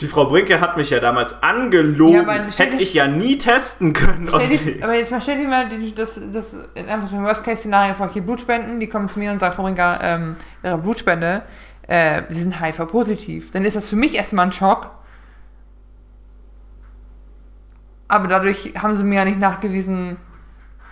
[0.00, 4.26] die Frau Brinke hat mich ja damals angelogen, Ja, hätte ich ja nie testen können.
[4.26, 8.10] dir, aber jetzt mal stell dir mal das, das einfach so ein Worst-Case-Szenario vor.
[8.12, 11.42] Hier Blutspenden, die kommen zu mir und sagen, Frau Brinker, ähm, ihre Blutspende,
[11.86, 13.50] äh, sie sind HIV-positiv.
[13.50, 14.90] Dann ist das für mich erstmal ein Schock.
[18.08, 20.16] Aber dadurch haben sie mir ja nicht nachgewiesen,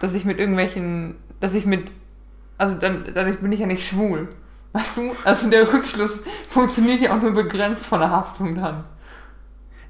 [0.00, 1.92] dass ich mit irgendwelchen, dass ich mit,
[2.58, 4.28] also dann, dadurch bin ich ja nicht schwul.
[4.72, 5.14] Weißt du?
[5.24, 8.84] Also der Rückschluss funktioniert ja auch nur begrenzt von der Haftung dann.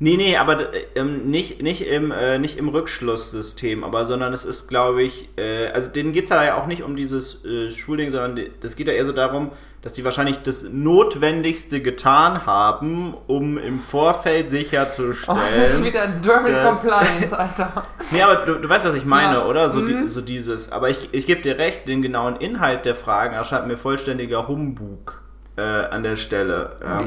[0.01, 4.45] Nee, nee, aber äh, ähm, nicht, nicht, im, äh, nicht im Rückschlusssystem, aber sondern es
[4.45, 8.11] ist, glaube ich, äh, also denen geht es ja auch nicht um dieses äh, Schulding,
[8.11, 13.59] sondern das geht ja eher so darum, dass die wahrscheinlich das Notwendigste getan haben, um
[13.59, 15.41] im Vorfeld Oh, sicherzustellen.
[15.61, 17.87] das ist wieder German Compliance, Alter.
[18.13, 19.45] Nee, aber du, du weißt, was ich meine, Ja.
[19.47, 19.69] oder?
[19.71, 19.87] So, Mhm.
[20.03, 20.71] die, so dieses.
[20.71, 25.21] Aber ich, ich gebe dir recht, den genauen Inhalt der Fragen erscheint mir vollständiger Humbug
[25.57, 26.77] äh, an der Stelle.
[26.81, 27.01] Ja.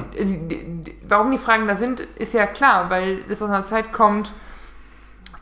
[1.07, 4.33] Warum die Fragen da sind, ist ja klar, weil es aus einer Zeit kommt,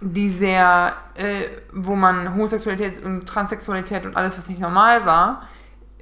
[0.01, 5.47] die sehr, äh, wo man Homosexualität und Transsexualität und alles, was nicht normal war,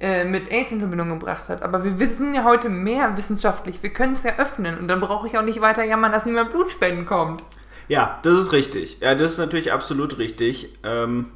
[0.02, 1.62] äh, mit AIDS in Verbindung gebracht hat.
[1.62, 3.82] Aber wir wissen ja heute mehr wissenschaftlich.
[3.84, 6.50] Wir können es ja öffnen und dann brauche ich auch nicht weiter jammern, dass niemand
[6.50, 7.44] Blutspenden kommt.
[7.86, 8.98] Ja, das ist richtig.
[9.00, 10.76] Ja, das ist natürlich absolut richtig.
[10.82, 11.26] Ähm,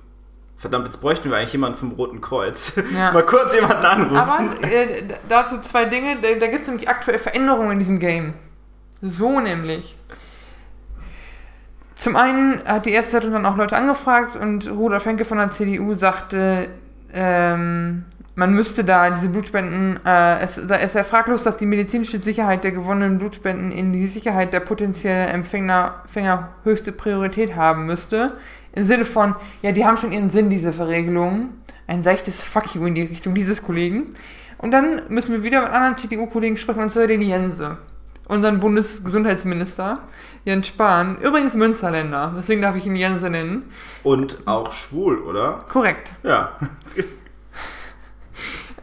[0.56, 2.74] verdammt, jetzt bräuchten wir eigentlich jemanden vom Roten Kreuz.
[2.92, 3.12] Ja.
[3.12, 4.16] Mal kurz jemanden anrufen.
[4.16, 6.18] Aber äh, dazu zwei Dinge.
[6.20, 8.34] Da, da gibt es nämlich aktuell Veränderungen in diesem Game.
[9.00, 9.96] So nämlich.
[11.94, 15.50] Zum einen hat die erste Zeitung dann auch Leute angefragt und Rudolf Henke von der
[15.50, 16.68] CDU sagte,
[17.12, 18.04] ähm,
[18.36, 22.62] man müsste da diese Blutspenden, äh, es, sei- es sei fraglos, dass die medizinische Sicherheit
[22.64, 28.36] der gewonnenen Blutspenden in die Sicherheit der potenziellen Empfänger, Empfänger höchste Priorität haben müsste.
[28.72, 31.62] Im Sinne von, ja, die haben schon ihren Sinn, diese Verregelungen.
[31.86, 34.12] Ein seichtes Fuck you in die Richtung dieses Kollegen.
[34.58, 37.78] Und dann müssen wir wieder mit anderen CDU-Kollegen sprechen, und zwar den Jense.
[38.28, 40.00] Unseren Bundesgesundheitsminister,
[40.44, 41.16] Jens Spahn.
[41.22, 43.62] Übrigens Münsterländer, deswegen darf ich ihn Jense nennen.
[44.02, 45.60] Und auch schwul, oder?
[45.70, 46.12] Korrekt.
[46.22, 46.58] Ja.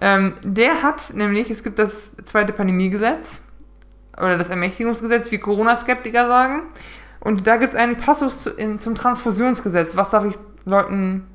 [0.06, 3.42] Ähm, der hat nämlich, es gibt das zweite Pandemiegesetz
[4.18, 6.64] oder das Ermächtigungsgesetz, wie Corona-Skeptiker sagen.
[7.22, 9.96] Und da gibt es einen Passus in, zum Transfusionsgesetz.
[9.96, 11.26] Was darf ich Leuten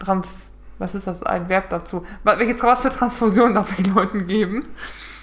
[0.00, 0.50] trans.
[0.78, 2.04] Was ist das ein Verb dazu?
[2.24, 4.66] Was, welche, was für Transfusion darf ich Leuten geben?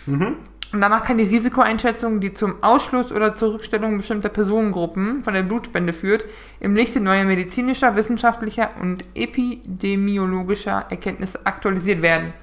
[0.05, 0.37] Mhm.
[0.71, 5.43] Und danach kann die Risikoeinschätzung, die zum Ausschluss oder zur Rückstellung bestimmter Personengruppen von der
[5.43, 6.25] Blutspende führt,
[6.59, 12.33] im Lichte neuer medizinischer, wissenschaftlicher und epidemiologischer Erkenntnisse aktualisiert werden.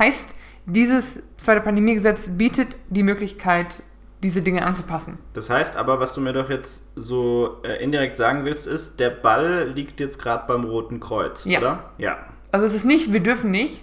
[0.00, 0.34] Heißt,
[0.66, 3.82] dieses zweite Pandemiegesetz bietet die Möglichkeit,
[4.22, 5.18] diese Dinge anzupassen.
[5.34, 9.10] Das heißt aber, was du mir doch jetzt so äh, indirekt sagen willst, ist, der
[9.10, 11.58] Ball liegt jetzt gerade beim Roten Kreuz, Ja.
[11.58, 11.84] oder?
[11.98, 12.18] Ja.
[12.50, 13.82] Also es ist nicht, wir dürfen nicht.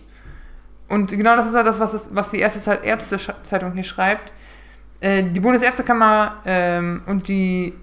[0.89, 4.31] Und genau das ist halt das, was, es, was die erste Zeit Ärzte-Zeitung hier schreibt.
[5.01, 7.73] Äh, die Bundesärztekammer ähm, und die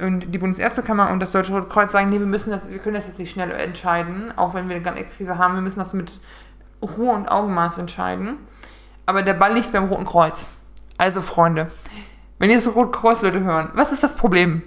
[0.00, 2.96] und die Bundesärztekammer und das Deutsche Rote Kreuz sagen, nee, wir müssen das, wir können
[2.96, 5.94] das jetzt nicht schnell entscheiden, auch wenn wir eine ganze Krise haben, wir müssen das
[5.94, 6.10] mit
[6.82, 8.38] Ruhe und Augenmaß entscheiden.
[9.06, 10.50] Aber der Ball liegt beim Roten Kreuz.
[10.98, 11.68] Also, Freunde,
[12.38, 14.62] wenn ihr so Rote Kreuz Leute hören, was ist das Problem?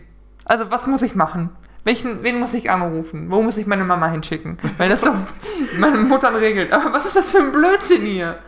[0.46, 1.50] Also, was muss ich machen?
[1.84, 3.32] Welchen, wen muss ich anrufen?
[3.32, 4.60] Wo muss ich meine Mama hinschicken?
[4.78, 5.16] Weil das doch
[5.78, 6.72] meine Mutter regelt.
[6.72, 8.40] Aber was ist das für ein Blödsinn hier?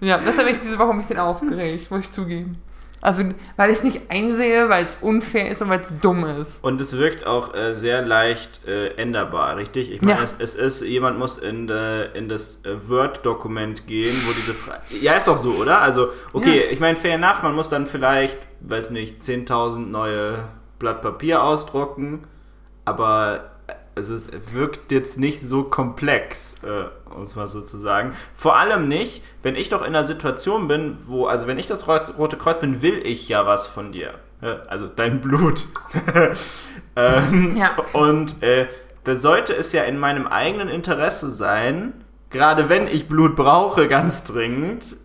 [0.00, 2.62] Ja, das habe ich diese Woche ein bisschen aufgeregt, muss ich zugeben.
[3.06, 3.22] Also,
[3.56, 6.62] weil ich es nicht einsehe, weil es unfair ist und weil es dumm ist.
[6.64, 9.92] Und es wirkt auch äh, sehr leicht äh, änderbar, richtig?
[9.92, 10.24] Ich meine, Ja.
[10.24, 14.80] es, es ist, jemand muss in, de, in das äh, Word-Dokument gehen, wo diese Frage.
[15.00, 15.80] Ja, ist doch so, oder?
[15.82, 16.70] Also, okay, Ja.
[16.72, 20.44] ich meine, fair enough, man muss dann vielleicht, weiß nicht, 10.000 neue
[20.80, 22.24] Blatt Papier ausdrucken,
[22.84, 23.52] aber
[23.96, 28.12] also es wirkt jetzt nicht so komplex, äh, um es mal so zu sagen.
[28.34, 31.88] Vor allem nicht, wenn ich doch in einer Situation bin, wo, also wenn ich das
[31.88, 34.14] Rot- Rote Kreuz bin, will ich ja was von dir.
[34.68, 35.66] Also dein Blut.
[36.96, 37.70] ähm, Ja.
[37.94, 38.66] Und äh,
[39.04, 44.24] da sollte es ja in meinem eigenen Interesse sein, gerade wenn ich Blut brauche, ganz
[44.24, 44.96] dringend,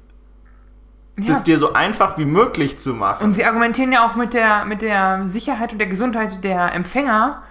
[1.17, 1.33] Ja.
[1.33, 3.23] das dir so einfach wie möglich zu machen.
[3.23, 7.43] Und sie argumentieren ja auch mit der, mit der Sicherheit und der Gesundheit der Empfänger.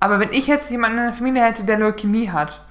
[0.00, 2.64] Aber wenn ich jetzt jemanden in der Familie hätte, der Leukämie hat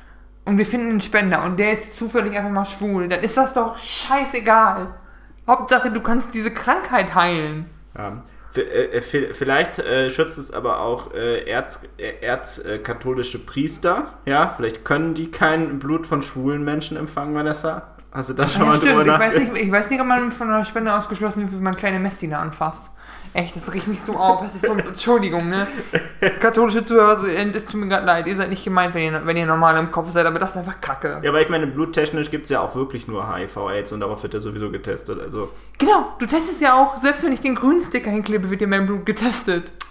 [0.45, 3.53] und wir finden einen Spender und der ist zufällig einfach mal schwul, dann ist das
[3.53, 4.87] doch scheißegal.
[5.45, 7.69] Hauptsache, du kannst diese Krankheit heilen.
[7.97, 8.23] Ja.
[8.55, 14.13] Äh, v- Vielleicht äh, schützt es aber auch äh, erz, äh, erzkatholische Priester.
[14.25, 17.96] Ja, vielleicht können die kein Blut von schwulen Menschen empfangen, Vanessa.
[18.11, 19.03] Hast du da schon Ja, mal drüber.
[19.03, 21.75] Ich weiß, nicht, ich weiß nicht, ob man von einer Spende ausgeschlossen wird, wenn man
[21.75, 22.89] kleine Messdiener anfasst.
[23.33, 24.41] Echt, das riecht mich so auf.
[24.41, 25.67] Das ist so, Entschuldigung, ne?
[26.39, 28.25] Katholische Zuhörer, es tut mir gerade leid.
[28.27, 30.57] Ihr seid nicht gemeint, wenn ihr, wenn ihr normal im Kopf seid, aber das ist
[30.57, 31.19] einfach Kacke.
[31.21, 34.33] Ja, aber ich meine, bluttechnisch gibt es ja auch wirklich nur HIV-Aids und darauf wird
[34.33, 35.19] ja sowieso getestet.
[35.21, 38.67] Also, Genau, du testest ja auch, selbst wenn ich den grünen Sticker hinklebe, wird ja
[38.67, 39.71] mein Blut getestet.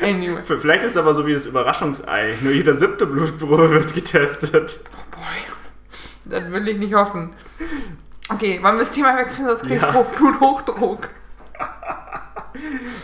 [0.00, 0.42] Anyway.
[0.42, 2.34] vielleicht ist es aber so wie das Überraschungsei.
[2.40, 4.80] Nur jeder siebte Blutprobe wird getestet.
[6.24, 7.30] Das will ich nicht hoffen.
[8.28, 9.92] Okay, wollen wir das Thema wechseln, sonst krieg ich Ja.
[9.94, 11.10] Hoch- Bluthochdruck.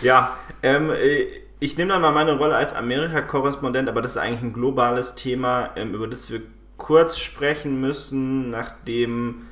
[0.02, 1.26] Ja, ähm, äh,
[1.60, 5.70] ich nehme dann mal meine Rolle als Amerika-Korrespondent, aber das ist eigentlich ein globales Thema,
[5.76, 6.42] ähm, über das wir
[6.76, 9.42] kurz sprechen müssen, nachdem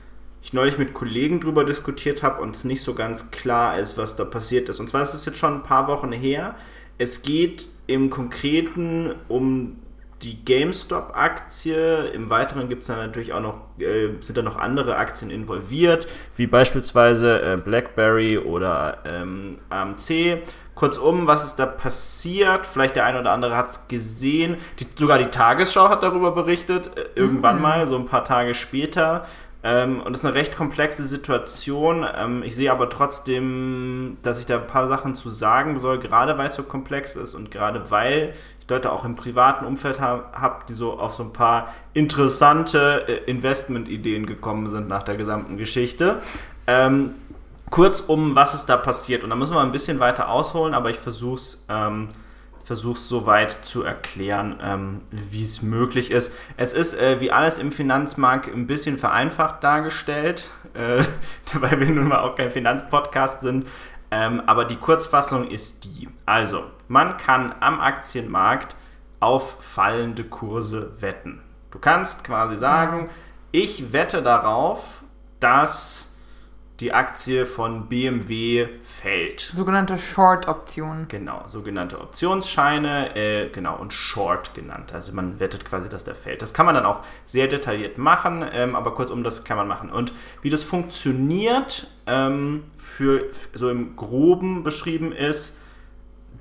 [0.43, 4.15] ich neulich mit Kollegen drüber diskutiert habe und es nicht so ganz klar ist, was
[4.15, 4.79] da passiert ist.
[4.79, 6.55] Und zwar ist es jetzt schon ein paar Wochen her.
[6.99, 9.79] Es geht im Konkreten um
[10.27, 12.07] die GameStop-Aktie.
[12.09, 16.09] Im Weiteren gibt es dann natürlich auch noch, äh, sind da noch andere Aktien involviert,
[16.35, 20.43] wie beispielsweise äh, BlackBerry oder ähm, AMC.
[20.75, 22.67] Kurzum, was ist da passiert?
[22.67, 24.57] Vielleicht der eine oder andere hat es gesehen.
[24.81, 29.27] Die, sogar die Tagesschau hat darüber berichtet, äh, irgendwann mal, so ein paar Tage später.
[29.67, 32.07] Ähm, und es ist eine recht komplexe Situation.
[32.17, 36.39] Ähm, ich sehe aber trotzdem, dass ich da ein paar Sachen zu sagen soll, gerade
[36.39, 40.27] weil es so komplex ist und gerade weil ich Leute auch im privaten Umfeld habe,
[40.41, 45.57] hab, die so auf so ein paar interessante äh, Investmentideen gekommen sind nach der gesamten
[45.57, 46.21] Geschichte.
[46.69, 47.15] Ähm,
[47.69, 49.25] kurz um, was ist da passiert.
[49.25, 51.67] Und da müssen wir ein bisschen weiter ausholen, aber ich versuche es
[52.67, 56.35] ähm, versuch's so weit zu erklären, ähm, wie es möglich ist.
[56.57, 61.05] Es ist, äh, wie alles im Finanzmarkt, ein bisschen vereinfacht dargestellt, äh,
[61.55, 63.67] weil wir nun mal auch kein Finanzpodcast sind.
[64.11, 66.09] Ähm, aber die Kurzfassung ist die.
[66.27, 68.77] Also, man kann am Aktienmarkt
[69.19, 71.43] auf fallende Kurse wetten.
[71.71, 73.11] Du kannst quasi sagen,
[73.51, 75.03] ich wette darauf,
[75.41, 76.15] dass
[76.81, 79.41] die Aktie von BMW fällt.
[79.41, 81.07] Sogenannte Short-Option.
[81.09, 84.93] Genau, sogenannte Optionsscheine, äh, genau, und Short genannt.
[84.93, 86.43] Also man wettet quasi, dass der fällt.
[86.43, 89.91] Das kann man dann auch sehr detailliert machen, ähm, aber kurzum, das kann man machen.
[89.91, 90.13] Und
[90.43, 95.59] wie das funktioniert, ähm, für so im Groben beschrieben ist,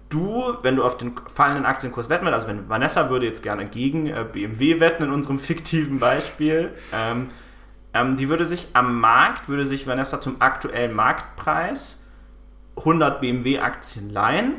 [0.09, 3.65] du, wenn du auf den fallenden Aktienkurs wetten willst, also wenn Vanessa würde jetzt gerne
[3.67, 7.29] gegen äh, BMW wetten in unserem fiktiven Beispiel, ähm,
[7.95, 12.05] ähm, die würde sich am Markt, würde sich Vanessa zum aktuellen Marktpreis
[12.77, 14.55] 100 BMW-Aktien leihen,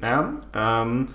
[0.00, 1.08] ja, ähm,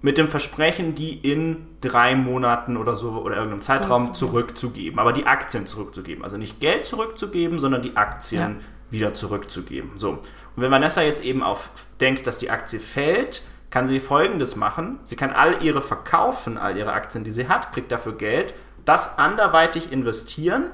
[0.00, 5.26] mit dem Versprechen, die in drei Monaten oder so oder irgendeinem Zeitraum zurückzugeben, aber die
[5.26, 6.24] Aktien zurückzugeben.
[6.24, 8.64] Also nicht Geld zurückzugeben, sondern die Aktien Ja.
[8.90, 9.92] wieder zurückzugeben.
[9.96, 10.10] So.
[10.10, 10.22] Und
[10.56, 15.00] wenn Vanessa jetzt eben auf denkt, dass die Aktie fällt, kann sie folgendes machen.
[15.04, 19.18] Sie kann all ihre verkaufen, all ihre Aktien, die sie hat, kriegt dafür Geld, das
[19.18, 20.64] anderweitig investieren,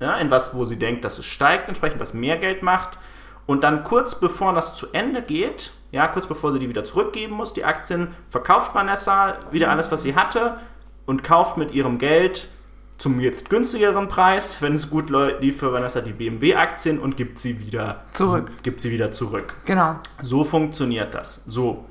[0.00, 2.98] ja, in was, wo sie denkt, dass es steigt, entsprechend was mehr Geld macht.
[3.46, 7.34] Und dann kurz bevor das zu Ende geht, ja, kurz bevor sie die wieder zurückgeben
[7.34, 10.58] muss, die Aktien, verkauft Vanessa wieder alles, was sie hatte
[11.06, 12.48] und kauft mit ihrem Geld
[12.98, 17.60] zum jetzt günstigeren Preis, wenn es gut lief für Vanessa, die BMW-Aktien und gibt sie
[17.60, 18.50] wieder Zurück.
[18.62, 19.54] Gibt sie wieder zurück.
[19.66, 19.96] Genau.
[20.22, 21.44] So funktioniert das.
[21.46, 21.84] So.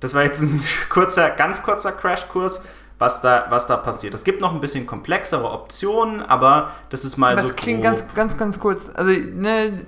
[0.00, 2.62] das war jetzt ein kurzer, ganz kurzer Crashkurs,
[3.02, 4.14] was da, was da passiert.
[4.14, 7.54] Es gibt noch ein bisschen komplexere Optionen, aber das ist mal Das so.
[7.54, 7.94] klingt grob.
[7.94, 8.88] ganz, ganz, ganz kurz.
[8.94, 9.84] Also, ne,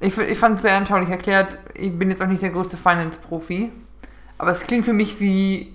[0.00, 1.58] ich, ich fand es sehr anschaulich erklärt.
[1.74, 3.72] Ich bin jetzt auch nicht der größte Finance-Profi.
[4.36, 5.72] Aber es klingt für mich wie.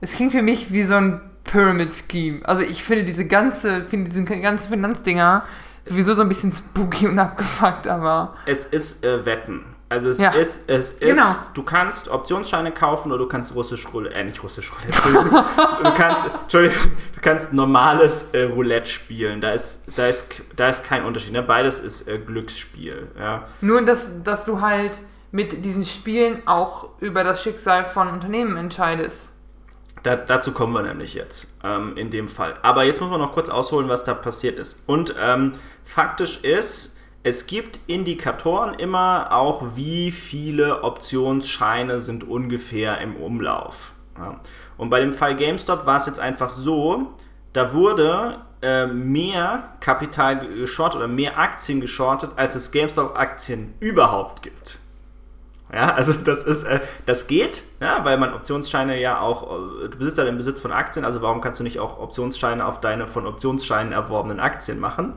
[0.00, 2.46] Es klingt für mich wie so ein Pyramid-Scheme.
[2.46, 5.42] Also, ich finde diese ganze, finde diese ganzen Finanzdinger
[5.86, 8.34] sowieso so ein bisschen spooky und abgefuckt, aber.
[8.46, 9.64] Es ist äh, Wetten.
[9.94, 10.30] Also es Ja.
[10.30, 11.34] ist, es ist, Genau.
[11.54, 15.44] du kannst Optionsscheine kaufen oder du kannst russisch Roulette, äh, nicht russisch Roulette,
[15.84, 16.82] du kannst, Entschuldigung,
[17.14, 19.40] du kannst normales äh, Roulette spielen.
[19.40, 20.26] Da ist, da ist,
[20.56, 21.32] da ist kein Unterschied.
[21.32, 21.42] Ne?
[21.42, 23.08] Beides ist äh, Glücksspiel.
[23.18, 23.44] Ja.
[23.60, 29.30] Nur, dass, dass du halt mit diesen Spielen auch über das Schicksal von Unternehmen entscheidest.
[30.02, 32.56] Da, dazu kommen wir nämlich jetzt ähm, in dem Fall.
[32.62, 34.82] Aber jetzt müssen wir noch kurz ausholen, was da passiert ist.
[34.86, 35.52] Und ähm,
[35.84, 43.92] faktisch ist, es gibt Indikatoren immer auch, wie viele Optionsscheine sind ungefähr im Umlauf.
[44.18, 44.38] Ja.
[44.76, 47.14] Und bei dem Fall GameStop war es jetzt einfach so,
[47.54, 54.80] da wurde äh, mehr Kapital geschortet oder mehr Aktien geschortet, als es GameStop-Aktien überhaupt gibt.
[55.72, 59.50] Ja, also das ist, äh, das geht, ja, weil man Optionsscheine ja auch,
[59.82, 62.66] äh, du besitzt ja den Besitz von Aktien, also warum kannst du nicht auch Optionsscheine
[62.66, 65.14] auf deine von Optionsscheinen erworbenen Aktien machen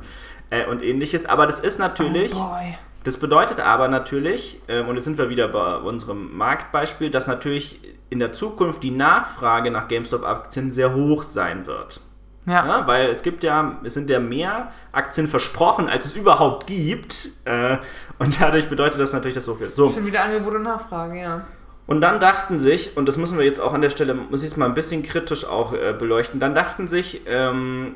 [0.49, 1.25] äh, und ähnliches.
[1.25, 2.55] Aber das ist natürlich, Oh
[3.03, 7.79] das bedeutet aber natürlich, ähm, und jetzt sind wir wieder bei unserem Marktbeispiel, dass natürlich
[8.09, 12.01] in der Zukunft die Nachfrage nach GameStop-Aktien sehr hoch sein wird.
[12.45, 12.65] Ja.
[12.65, 17.29] Ja, weil es gibt ja, es sind ja mehr Aktien versprochen, als es überhaupt gibt.
[17.43, 17.77] Äh,
[18.19, 19.75] und dadurch bedeutet das natürlich, dass es hoch wird.
[19.75, 19.89] So.
[19.89, 21.41] Schon wieder Angebot und Nachfrage, ja.
[21.87, 24.51] Und dann dachten sich, und das müssen wir jetzt auch an der Stelle, muss ich
[24.51, 27.95] es mal ein bisschen kritisch auch äh, beleuchten, dann dachten sich ähm,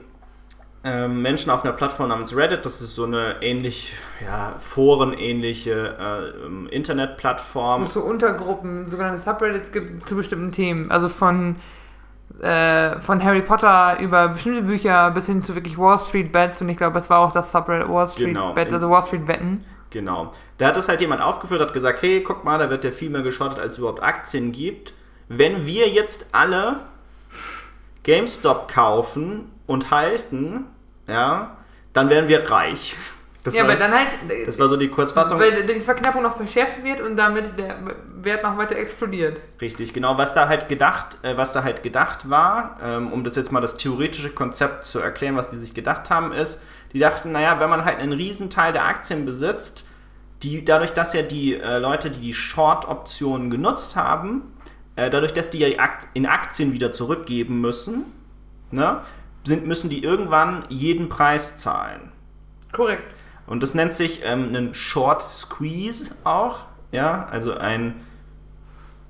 [1.08, 3.94] Menschen auf einer Plattform namens Reddit, das ist so eine ähnlich,
[4.26, 7.84] ja, forenähnliche äh, ähm, Wo Internetplattform.
[7.84, 10.89] es so Untergruppen, sogenannte Subreddits gibt zu bestimmten Themen.
[10.89, 11.58] Also von,
[12.41, 16.70] äh, von Harry Potter über bestimmte Bücher bis hin zu wirklich Wall Street Bets und
[16.70, 18.54] ich glaube, es war auch das Subreddit Wall Street Genau.
[18.54, 19.63] Bets, also Wall Street Wetten.
[19.91, 20.32] Genau.
[20.58, 23.12] Da hat das halt jemand aufgeführt, hat gesagt, hey, guck mal, da wird ja viel
[23.12, 24.94] mehr geschottet, als es überhaupt Aktien gibt.
[25.28, 26.78] Wenn wir jetzt alle
[28.04, 30.66] GameStop kaufen und halten,
[31.08, 31.58] ja,
[31.94, 32.96] dann wären wir reich.
[33.44, 34.10] Das, ja, war, aber dann halt,
[34.46, 35.40] das war so die Kurzfassung.
[35.40, 37.76] weil die Verknappung noch verschärft wird und damit der
[38.22, 39.40] Wert noch weiter explodiert.
[39.60, 40.16] Richtig, genau.
[40.16, 43.60] Was da halt gedacht, äh, was da halt gedacht war, ähm, um das jetzt mal
[43.60, 46.62] das theoretische Konzept zu erklären, was die sich gedacht haben, ist,
[46.94, 49.88] die dachten, naja, wenn man halt einen Riesenteil der Aktien besitzt,
[50.44, 54.54] die dadurch, dass ja die äh, Leute, die die Short-Optionen genutzt haben,
[54.96, 55.68] äh, dadurch, dass die ja
[56.14, 58.06] in Aktien wieder zurückgeben müssen,
[58.72, 59.02] ne,
[59.44, 62.12] sind, müssen die irgendwann jeden Preis zahlen.
[62.72, 63.04] Korrekt.
[63.48, 66.60] Und das nennt sich ähm, einen Short Squeeze auch,
[66.92, 67.96] ja, also ein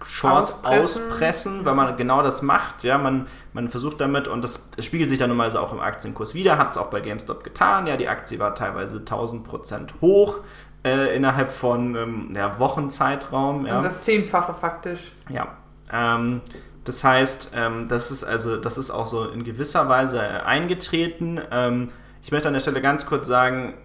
[0.04, 1.04] Short Auspressen.
[1.04, 5.10] auspressen, weil man genau das macht, ja, man, man versucht damit und das, das spiegelt
[5.10, 8.08] sich dann normalerweise auch im Aktienkurs wieder, hat es auch bei GameStop getan, ja, die
[8.08, 10.38] Aktie war teilweise 1000% hoch
[10.84, 13.78] äh, innerhalb von ähm, ja, Wochenzeitraum, ja.
[13.78, 15.12] Und das Zehnfache faktisch.
[15.30, 15.50] Ja.
[15.94, 16.42] Ähm,
[16.84, 21.40] das heißt, ähm, das ist also, das ist auch so in gewisser Weise äh, eingetreten.
[21.52, 21.90] Ähm,
[22.24, 23.76] ich möchte an der Stelle ganz kurz sagen,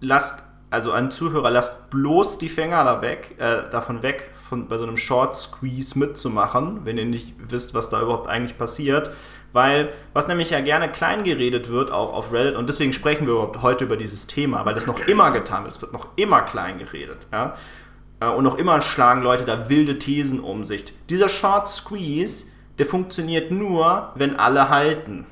[0.00, 4.78] lasst, also an Zuhörer, lasst bloß die Finger da weg, äh, davon weg, von, bei
[4.78, 9.10] so einem Short Squeeze mitzumachen, wenn ihr nicht wisst, was da überhaupt eigentlich passiert.
[9.52, 13.34] Weil, was nämlich ja gerne klein geredet wird, auch auf Reddit, und deswegen sprechen wir
[13.34, 16.42] überhaupt heute über dieses Thema, weil das noch immer getan wird, es wird noch immer
[16.42, 17.54] klein geredet, ja.
[18.20, 20.84] Äh, Und noch immer schlagen Leute da wilde Thesen um sich.
[21.10, 22.46] Dieser Short Squeeze,
[22.78, 25.26] der funktioniert nur, wenn alle halten.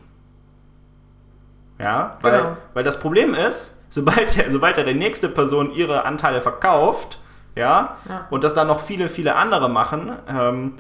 [1.79, 2.57] Ja, weil, Genau.
[2.75, 7.19] weil das Problem ist, sobald, der- sobald da die nächste Person ihre Anteile verkauft,
[7.57, 8.27] ja, Ja.
[8.31, 10.73] und das dann noch viele, viele andere machen, ähm,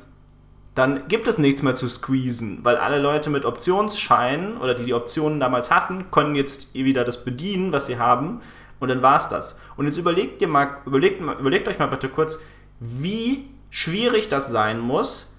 [0.74, 4.94] dann gibt es nichts mehr zu squeezen, weil alle Leute mit Optionsscheinen oder die die
[4.94, 8.40] Optionen damals hatten, können jetzt wieder das bedienen, was sie haben
[8.80, 9.58] und dann war's das.
[9.76, 12.38] Und jetzt überlegt ihr mal, überlegt, überlegt euch mal bitte kurz,
[12.80, 15.34] wie schwierig das sein muss,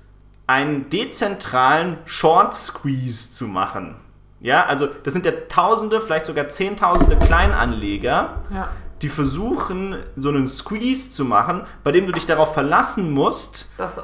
[0.47, 3.95] einen dezentralen Short Squeeze zu machen.
[4.41, 8.69] Ja, also das sind ja Tausende, vielleicht sogar Zehntausende Kleinanleger, Ja.
[9.01, 13.95] die versuchen, so einen Squeeze zu machen, bei dem du dich darauf verlassen musst, Dass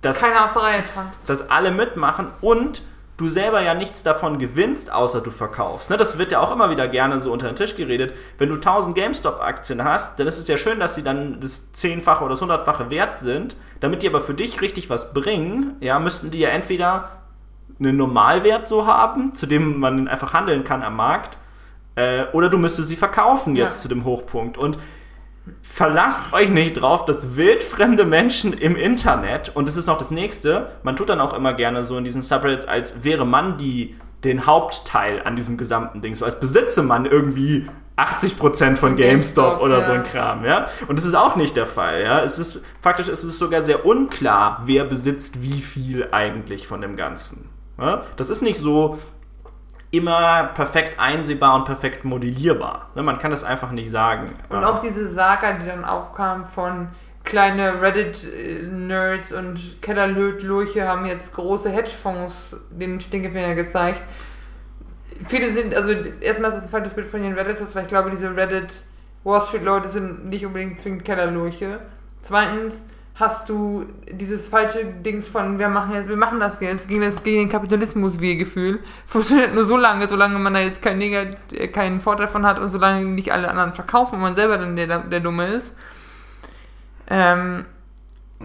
[0.00, 0.22] dass
[1.26, 2.82] dass alle mitmachen und
[3.18, 5.90] du selber ja nichts davon gewinnst, außer du verkaufst.
[5.90, 8.14] Ne, das wird ja auch immer wieder gerne so unter den Tisch geredet.
[8.38, 12.24] Wenn du 1000 GameStop-Aktien hast, dann ist es ja schön, dass sie dann das Zehnfache
[12.24, 13.56] oder das Hundertfache wert sind.
[13.80, 17.10] Damit die aber für dich richtig was bringen, ja, müssten die ja entweder
[17.80, 21.36] einen Normalwert so haben, zu dem man einfach handeln kann am Markt,
[21.96, 23.82] äh, oder du müsstest sie verkaufen jetzt Ja.
[23.82, 24.56] zu dem Hochpunkt.
[24.58, 24.78] Und
[25.62, 30.72] verlasst euch nicht drauf, dass wildfremde Menschen im Internet, und das ist noch das nächste,
[30.82, 34.46] man tut dann auch immer gerne so in diesen Subreddits, als wäre man die, den
[34.46, 39.80] Hauptteil an diesem gesamten Ding, so als besitze man irgendwie 80% von GameStop, oder ja.
[39.80, 40.66] so ein Kram, ja.
[40.86, 42.22] Und das ist auch nicht der Fall, ja.
[42.22, 46.96] Es ist, faktisch ist es sogar sehr unklar, wer besitzt wie viel eigentlich von dem
[46.96, 47.50] Ganzen.
[47.78, 48.02] Ja?
[48.16, 48.98] Das ist nicht so,
[49.90, 52.90] immer perfekt einsehbar und perfekt modellierbar.
[52.94, 54.34] Ne, man kann das einfach nicht sagen.
[54.48, 56.88] Und auch diese Saga, die dann aufkam von
[57.24, 64.02] kleine Reddit-Nerds und Kellerlötlurche haben jetzt große Hedgefonds den Stinkefinger gezeigt.
[65.26, 68.10] Viele sind, also erstmal ist das ein falsches Bild von den Redditors, weil ich glaube,
[68.10, 68.84] diese Reddit
[69.24, 71.80] Wall Street Leute sind nicht unbedingt zwingend Kellerlurche.
[72.22, 72.82] Zweitens,
[73.18, 77.22] hast du dieses falsche Dings von, wir machen jetzt, wir machen das jetzt gegen, das,
[77.22, 78.80] gegen den Kapitalismus, wie Gefühl.
[79.06, 81.36] Funktioniert nur so lange, solange man da jetzt keinen, Negat
[81.72, 85.00] keinen Vorteil davon hat und solange nicht alle anderen verkaufen und man selber dann der,
[85.00, 85.74] der Dumme ist.
[87.10, 87.64] Ähm,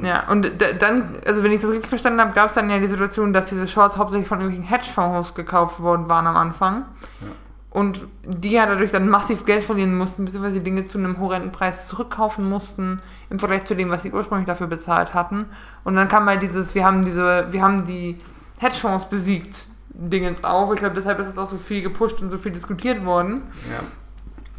[0.02, 2.88] ja, und dann, also wenn ich das richtig verstanden habe, gab es dann ja die
[2.88, 6.86] Situation, dass diese Shorts hauptsächlich von irgendwelchen Hedgefonds gekauft worden waren am Anfang.
[7.22, 7.28] Ja
[7.74, 11.52] und die ja dadurch dann massiv Geld verlieren mussten, beziehungsweise die Dinge zu einem horrenden
[11.52, 13.02] Preis zurückkaufen mussten,
[13.32, 15.48] im Vergleich zu dem, was sie ursprünglich dafür bezahlt hatten.
[15.84, 18.22] Und dann kam mal dieses, wir haben diese, wir haben die
[18.60, 20.72] Hedgefonds besiegt, Dingens auf.
[20.72, 23.42] Ich glaube, deshalb ist es auch so viel gepusht und so viel diskutiert worden.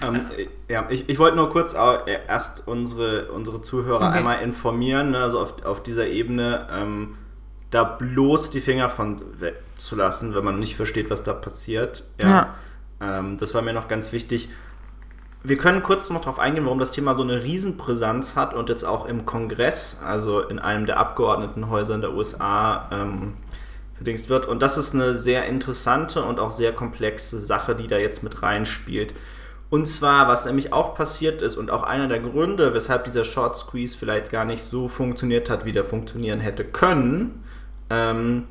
[0.03, 0.09] Ja.
[0.09, 0.21] Ähm,
[0.69, 4.19] ja, ich, ich wollte nur kurz äh, erst unsere, unsere Zuhörer okay.
[4.19, 7.15] einmal informieren, ne, also auf, auf dieser Ebene, ähm,
[7.71, 9.23] da bloß die Finger von
[9.77, 12.03] zu lassen, wenn man nicht versteht, was da passiert.
[12.19, 12.29] ja.
[12.29, 12.55] ja
[13.01, 14.49] ähm, das war mir noch ganz wichtig.
[15.43, 18.85] Wir können kurz noch darauf eingehen, warum das Thema so eine Riesenbrisanz hat und jetzt
[18.85, 23.35] auch im Kongress, also in einem der Abgeordnetenhäuser in der USA, ähm,
[24.01, 24.47] wird.
[24.47, 28.43] Und das ist eine sehr interessante und auch sehr komplexe Sache, die da jetzt mit
[28.43, 29.15] reinspielt.
[29.71, 33.57] Und zwar, was nämlich auch passiert ist und auch einer der Gründe, weshalb dieser Short
[33.57, 37.43] Squeeze vielleicht gar nicht so funktioniert hat, wie der funktionieren hätte können,
[37.91, 38.45] ähm,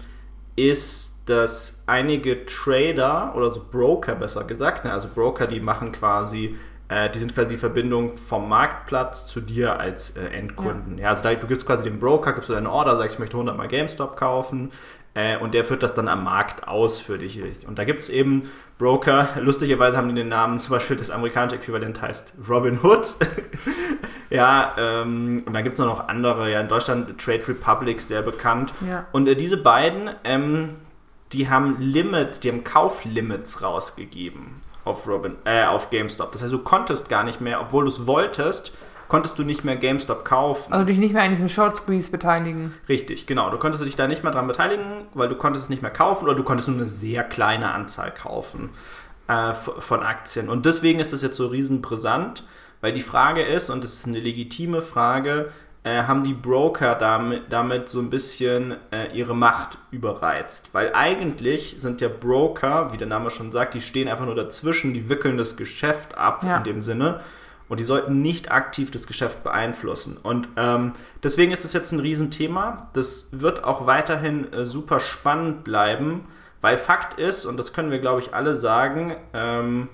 [0.56, 6.58] ist, dass einige Trader oder so Broker besser gesagt, ne, also Broker, die machen quasi,
[6.90, 10.98] äh, die sind quasi die Verbindung vom Marktplatz zu dir als äh, Endkunden.
[10.98, 11.04] Ja.
[11.04, 11.10] ja.
[11.12, 13.56] also da, du gibst quasi dem Broker, gibst du deine Order, sagst, ich möchte 100
[13.56, 14.72] mal GameStop kaufen
[15.14, 17.40] äh, und der führt das dann am Markt aus für dich.
[17.68, 21.56] Und da gibt es eben Broker, lustigerweise haben die den Namen, zum Beispiel das amerikanische
[21.58, 23.16] Äquivalent heißt Robin Hood.
[24.30, 28.74] ja, ähm, und dann gibt es noch andere, ja, in Deutschland Trade Republic sehr bekannt.
[28.86, 29.06] Ja.
[29.14, 30.72] Und äh, diese beiden, ähm,
[31.34, 36.32] die haben Limits, die haben Kauflimits rausgegeben auf Robin, äh, auf GameStop.
[36.32, 38.74] Das heißt, du konntest gar nicht mehr, obwohl du es wolltest,
[39.08, 40.74] konntest du nicht mehr GameStop kaufen.
[40.74, 42.74] Also dich nicht mehr an diesem Short Squeeze beteiligen.
[42.90, 43.50] Richtig, genau.
[43.50, 46.26] Du konntest dich da nicht mehr dran beteiligen, weil du konntest es nicht mehr kaufen
[46.26, 48.72] oder du konntest nur eine sehr kleine Anzahl kaufen
[49.28, 50.50] äh, von Aktien.
[50.50, 52.44] Und deswegen ist es jetzt so riesenbrisant,
[52.82, 55.52] weil die Frage ist, und das ist eine legitime Frage,
[55.84, 60.70] äh, haben die Broker damit, damit so ein bisschen äh, ihre Macht überreizt.
[60.72, 64.94] Weil eigentlich sind ja Broker, wie der Name schon sagt, die stehen einfach nur dazwischen,
[64.94, 66.58] die wickeln das Geschäft ab ja.
[66.58, 67.20] in dem Sinne.
[67.70, 70.18] Und die sollten nicht aktiv das Geschäft beeinflussen.
[70.22, 72.90] Und ähm, deswegen ist es jetzt ein Riesenthema.
[72.94, 76.26] Das wird auch weiterhin äh, super spannend bleiben,
[76.62, 79.90] weil Fakt ist, und das können wir, glaube ich, alle sagen, ähm,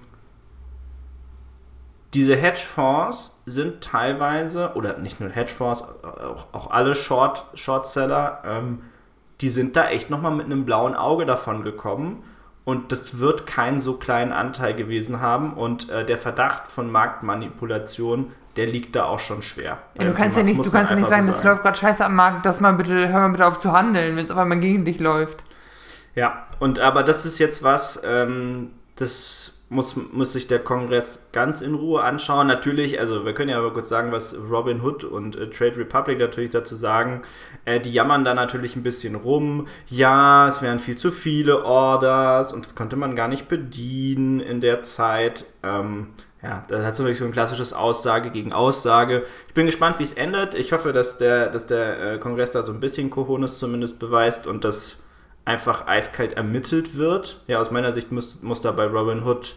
[2.13, 8.81] diese Hedgefonds sind teilweise, oder nicht nur Hedgefonds, auch, auch alle Short, Shortseller, ähm,
[9.41, 12.23] die sind da echt nochmal mit einem blauen Auge davon gekommen.
[12.65, 15.53] Und das wird keinen so kleinen Anteil gewesen haben.
[15.53, 19.79] Und äh, der Verdacht von Marktmanipulation, der liegt da auch schon schwer.
[19.97, 22.15] Ja, du kannst ja nicht, du kannst ja nicht sagen, das läuft gerade scheiße am
[22.15, 24.85] Markt, dass man bitte, hör mal bitte auf zu handeln, wenn es auf einmal gegen
[24.85, 25.43] dich läuft.
[26.15, 31.61] Ja, und aber das ist jetzt was, ähm, das muss, muss sich der Kongress ganz
[31.61, 32.47] in Ruhe anschauen.
[32.47, 36.20] Natürlich, also wir können ja aber kurz sagen, was Robin Hood und äh, Trade Republic
[36.20, 37.22] natürlich dazu sagen.
[37.65, 39.67] Äh, die jammern da natürlich ein bisschen rum.
[39.88, 44.59] Ja, es wären viel zu viele Orders und das konnte man gar nicht bedienen in
[44.59, 45.45] der Zeit.
[45.61, 46.07] Ähm,
[46.41, 49.24] ja, das hat so ein klassisches Aussage gegen Aussage.
[49.49, 50.55] Ich bin gespannt, wie es endet.
[50.55, 54.47] Ich hoffe, dass der, dass der äh, Kongress da so ein bisschen Cojones zumindest beweist
[54.47, 55.03] und dass
[55.45, 57.41] einfach eiskalt ermittelt wird.
[57.47, 59.55] Ja, aus meiner Sicht muss, muss da bei Robin Hood,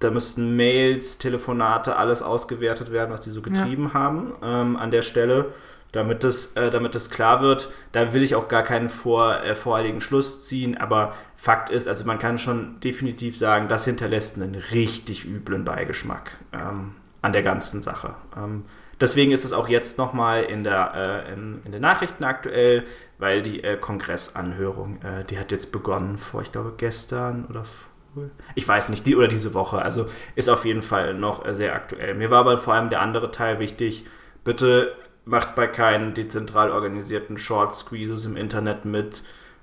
[0.00, 3.94] da müssten Mails, Telefonate, alles ausgewertet werden, was die so getrieben ja.
[3.94, 5.52] haben ähm, an der Stelle,
[5.92, 7.70] damit das, äh, damit das klar wird.
[7.92, 12.04] Da will ich auch gar keinen vor, äh, voreiligen Schluss ziehen, aber Fakt ist, also
[12.04, 17.82] man kann schon definitiv sagen, das hinterlässt einen richtig üblen Beigeschmack ähm, an der ganzen
[17.82, 18.16] Sache.
[18.36, 18.64] Ähm,
[19.00, 22.84] Deswegen ist es auch jetzt nochmal in, der, äh, in, in, den Nachrichten aktuell,
[23.18, 27.64] weil die äh, Kongressanhörung, äh, die hat jetzt begonnen vor, ich glaube, gestern oder
[28.16, 28.30] Woche?
[28.54, 29.80] Ich weiß nicht, die oder diese Woche.
[29.80, 32.14] Also ist auf jeden Fall noch äh, sehr aktuell.
[32.14, 34.06] Mir war aber vor allem der andere Teil wichtig.
[34.44, 34.94] Bitte
[35.24, 39.22] macht bei keinen dezentral organisierten Short Squeezes im Internet mit.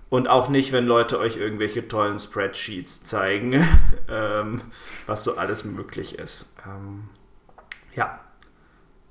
[0.09, 3.67] Und auch nicht, wenn Leute euch irgendwelche tollen Spreadsheets zeigen,
[4.09, 4.61] ähm,
[5.07, 6.55] was so alles möglich ist.
[6.67, 7.09] Ähm,
[7.95, 8.19] ja,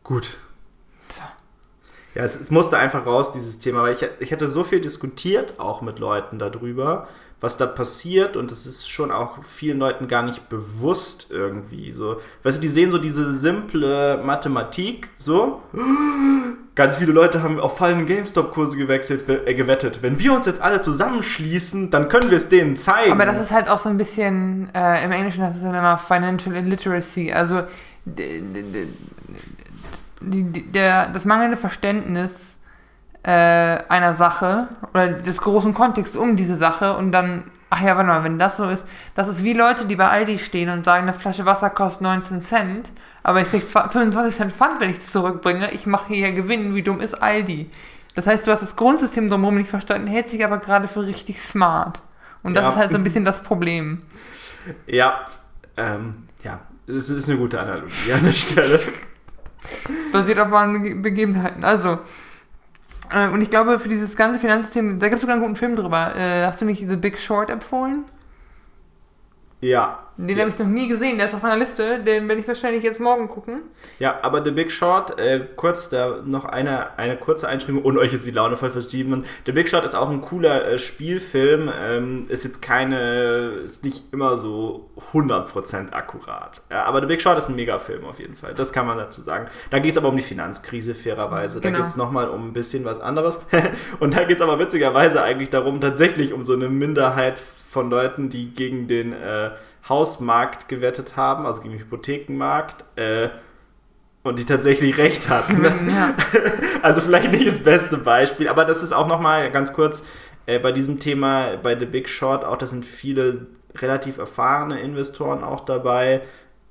[0.05, 0.37] gut.
[2.15, 5.59] Ja, es, es, musste einfach raus, dieses Thema, weil ich, ich hatte so viel diskutiert,
[5.59, 7.09] auch mit Leuten darüber,
[7.41, 12.21] was da passiert und es ist schon auch vielen Leuten gar nicht bewusst irgendwie so.
[12.43, 15.63] Weißt du, die sehen so diese simple Mathematik, so.
[16.75, 20.03] Ganz viele Leute haben auf fallende GameStop-Kurse gewechselt, äh, gewettet.
[20.03, 23.13] Wenn wir uns jetzt alle zusammenschließen, dann können wir es denen zeigen.
[23.13, 25.99] Aber das ist halt auch so ein bisschen, äh, im Englischen heißt es dann immer
[25.99, 27.63] Financial Illiteracy, also
[30.31, 32.59] die, der, das mangelnde Verständnis
[33.23, 38.09] äh, einer Sache oder des großen Kontexts um diese Sache und dann, ach ja, warte
[38.09, 41.09] mal, wenn das so ist, das ist wie Leute, die bei Aldi stehen und sagen,
[41.09, 42.91] eine Flasche Wasser kostet 19 Cent,
[43.23, 46.83] aber ich krieg 25 Cent Pfand, wenn ich es zurückbringe, ich mache hier Gewinn, wie
[46.83, 47.71] dumm ist Aldi?
[48.15, 51.41] Das heißt, du hast das Grundsystem drumherum nicht verstanden, hält sich aber gerade für richtig
[51.41, 52.03] smart.
[52.43, 52.71] Und das ja.
[52.71, 54.03] ist halt so ein bisschen das Problem.
[54.87, 55.27] Ja,
[55.77, 56.13] ähm,
[56.43, 58.81] ja, es ist eine gute Analogie an der Stelle.
[60.13, 61.65] Basiert auf wahren Begebenheiten.
[61.65, 61.99] Also,
[63.11, 65.77] äh, und ich glaube, für dieses ganze Finanzsystem, da gibt es sogar einen guten Film
[65.77, 66.15] drüber.
[66.17, 68.05] Äh, hast du nicht The Big Short empfohlen?
[69.63, 70.01] Ja.
[70.19, 70.43] Den ja.
[70.43, 73.01] habe ich noch nie gesehen, der ist auf meiner Liste, den werde ich wahrscheinlich jetzt
[73.01, 73.63] morgen gucken.
[73.99, 78.13] Ja, aber The Big Short, äh, kurz da noch eine, eine kurze Einschränkung, ohne euch
[78.13, 79.25] jetzt die Laune voll verschieben.
[79.47, 84.13] The Big Short ist auch ein cooler äh, Spielfilm, ähm, ist jetzt keine, ist nicht
[84.13, 86.61] immer so 100% akkurat.
[86.71, 89.23] Ja, aber The Big Short ist ein Megafilm auf jeden Fall, das kann man dazu
[89.23, 89.47] sagen.
[89.71, 91.61] Da geht es aber um die Finanzkrise, fairerweise.
[91.61, 91.81] Da genau.
[91.81, 93.41] geht es nochmal um ein bisschen was anderes.
[94.01, 97.39] Und da geht es aber witzigerweise eigentlich darum, tatsächlich um so eine Minderheit
[97.73, 99.51] von Leuten, die gegen den äh,
[99.89, 103.31] Hausmarkt gewettet haben, also gegen den Hypothekenmarkt, äh,
[104.23, 105.65] und die tatsächlich recht hatten.
[105.91, 106.15] Ja.
[106.83, 110.05] Also vielleicht nicht das beste Beispiel, aber das ist auch nochmal ganz kurz
[110.47, 113.47] äh, bei diesem Thema, bei The Big Short, auch da sind viele
[113.77, 116.23] relativ erfahrene Investoren auch dabei.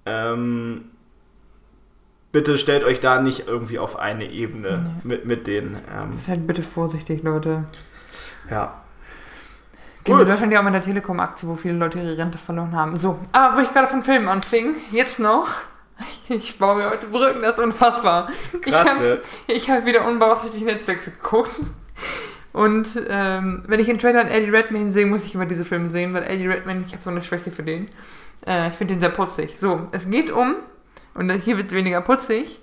[0.05, 0.91] Ähm,
[2.33, 4.73] bitte stellt euch da nicht irgendwie auf eine Ebene
[5.03, 5.15] nee.
[5.15, 5.77] mit, mit denen.
[5.89, 7.63] Ähm, Seid bitte vorsichtig, Leute.
[8.49, 8.80] Ja.
[10.03, 12.97] Gehen wir Deutschland ja auch mit der Telekom-Aktie, wo viele Leute ihre Rente verloren haben.
[12.97, 15.47] So, aber wo ich gerade von Filmen anfing, jetzt noch.
[16.29, 18.31] Ich baue mir heute Brücken, das ist unfassbar.
[18.61, 18.87] Krass,
[19.45, 21.59] ich habe hab wieder unbeaufsichtigt Netflix geguckt.
[22.53, 26.13] Und ähm, wenn ich in Trailern Eddie Redmayne sehe, muss ich immer diese Filme sehen,
[26.13, 27.89] weil Eddie Redmayne, ich habe so eine Schwäche für den.
[28.47, 29.57] Äh, ich finde den sehr putzig.
[29.59, 30.55] So, es geht um,
[31.13, 32.61] und hier wird es weniger putzig.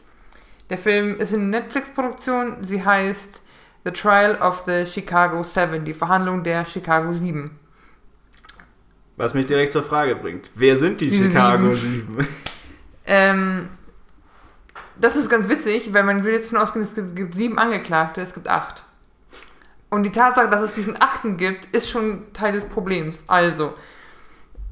[0.71, 2.59] Der Film ist eine Netflix-Produktion.
[2.63, 3.43] Sie heißt
[3.89, 7.59] The Trial of the Chicago Seven, die Verhandlung der Chicago Sieben.
[9.17, 10.51] Was mich direkt zur Frage bringt.
[10.55, 12.29] Wer sind die, die Chicago Sieben?
[13.07, 13.71] ähm,
[15.01, 18.21] das ist ganz witzig, weil man will jetzt davon ausgehen, es gibt, gibt sieben Angeklagte,
[18.21, 18.85] es gibt acht.
[19.89, 23.25] Und die Tatsache, dass es diesen achten gibt, ist schon Teil des Problems.
[23.27, 23.73] Also,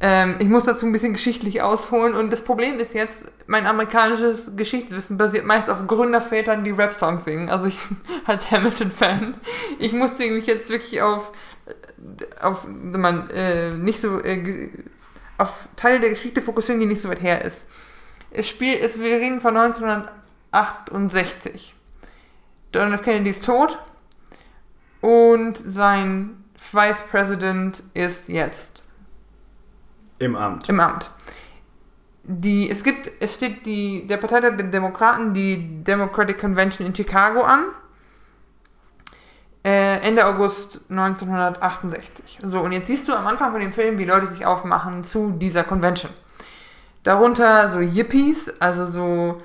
[0.01, 4.57] ähm, ich muss dazu ein bisschen geschichtlich ausholen und das Problem ist jetzt, mein amerikanisches
[4.57, 7.49] Geschichtswissen basiert meist auf Gründervätern, die Rap-Songs singen.
[7.49, 7.79] Also ich
[8.27, 9.35] als Hamilton-Fan,
[9.79, 11.31] ich musste mich jetzt wirklich auf,
[12.41, 14.71] auf man, äh, nicht so, äh,
[15.39, 17.67] auf Teile der Geschichte fokussieren, die nicht so weit her ist.
[18.31, 21.75] Es spielt, es, wir reden von 1968.
[22.75, 23.03] John F.
[23.03, 23.79] Kennedy ist tot
[25.01, 28.83] und sein Vice President ist jetzt
[30.19, 30.69] im Amt.
[30.69, 31.11] Im Amt.
[32.29, 37.43] Die, es gibt, es steht die, der Partei der Demokraten, die Democratic Convention in Chicago
[37.43, 37.67] an.
[39.65, 42.41] Äh, Ende August 1968.
[42.43, 45.33] So, und jetzt siehst du am Anfang von dem Film, wie Leute sich aufmachen zu
[45.33, 46.11] dieser Convention.
[47.05, 49.41] Darunter so Yippies, also so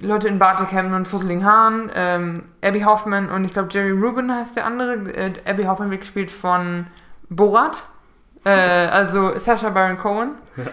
[0.00, 4.56] Leute in Bartekhemden und fusseligen Haaren, ähm, Abby Hoffman und ich glaube Jerry Rubin heißt
[4.56, 4.94] der andere.
[5.12, 6.86] Äh, Abby Hoffman wird gespielt von
[7.28, 7.84] Borat.
[8.44, 10.30] Äh, also Sasha Baron Cohen.
[10.56, 10.64] Ja.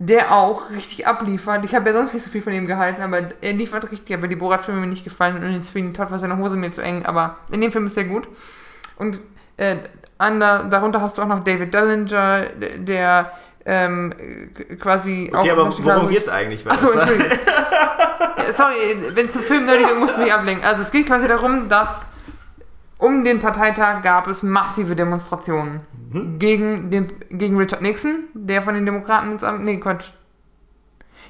[0.00, 1.64] Der auch richtig abliefert.
[1.64, 4.16] Ich habe ja sonst nicht so viel von ihm gehalten, aber er liefert richtig.
[4.16, 6.82] Aber die Borat-Filme mir nicht gefallen und in Sweeney Todd war seine Hose mir zu
[6.82, 7.04] eng.
[7.04, 8.28] Aber in dem Film ist er gut.
[8.96, 9.20] Und
[9.56, 9.76] äh,
[10.18, 12.46] ander, darunter hast du auch noch David Dellinger,
[12.76, 13.32] der
[13.64, 14.14] ähm,
[14.80, 15.58] quasi okay, auch.
[15.58, 16.66] aber worum geht's eigentlich?
[16.70, 17.38] Achso, Entschuldigung.
[18.52, 18.76] sorry,
[19.14, 20.64] wenn es zum Film nötig ist, musst du mich ablenken.
[20.64, 22.07] Also es geht quasi darum, dass
[23.08, 25.80] um den Parteitag gab es massive Demonstrationen
[26.12, 26.38] mhm.
[26.38, 29.64] gegen, den, gegen Richard Nixon, der von den Demokraten ins Amt.
[29.64, 30.12] Nee, Quatsch.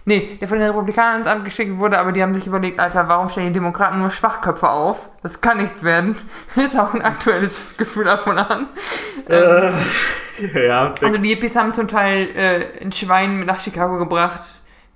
[0.04, 3.08] Nee, der von den Republikanern ins Amt geschickt wurde, aber die haben sich überlegt, Alter,
[3.08, 5.08] warum stellen die Demokraten nur Schwachköpfe auf?
[5.22, 6.16] Das kann nichts werden.
[6.56, 8.68] ist auch ein aktuelles Gefühl davon an.
[9.28, 9.70] Äh,
[10.66, 14.40] ja, Also die Hippies haben zum Teil äh, ein Schwein nach Chicago gebracht,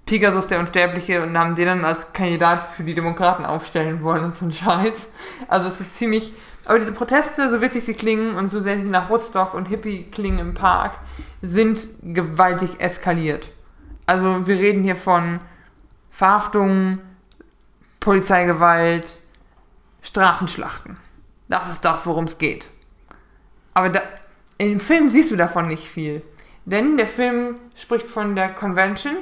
[0.06, 4.34] Pegasus der Unsterbliche, und haben den dann als Kandidat für die Demokraten aufstellen wollen und
[4.34, 5.10] so ein Scheiß.
[5.46, 6.32] Also es ist ziemlich...
[6.64, 10.04] Aber diese Proteste, so witzig sie klingen und so sehr sie nach Woodstock und Hippie
[10.10, 10.92] klingen im Park,
[11.40, 13.50] sind gewaltig eskaliert.
[14.06, 15.40] Also wir reden hier von
[16.10, 17.00] Verhaftungen,
[18.00, 19.20] Polizeigewalt,
[20.02, 20.96] Straßenschlachten.
[21.48, 22.68] Das ist das, worum es geht.
[23.74, 24.00] Aber da,
[24.58, 26.22] im Film siehst du davon nicht viel.
[26.64, 29.16] Denn der Film spricht von der Convention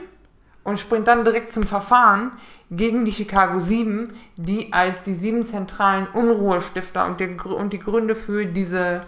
[0.65, 2.33] und springt dann direkt zum Verfahren
[2.71, 8.15] gegen die Chicago 7, die als die sieben zentralen Unruhestifter und, Gr- und die Gründe
[8.15, 9.07] für diese,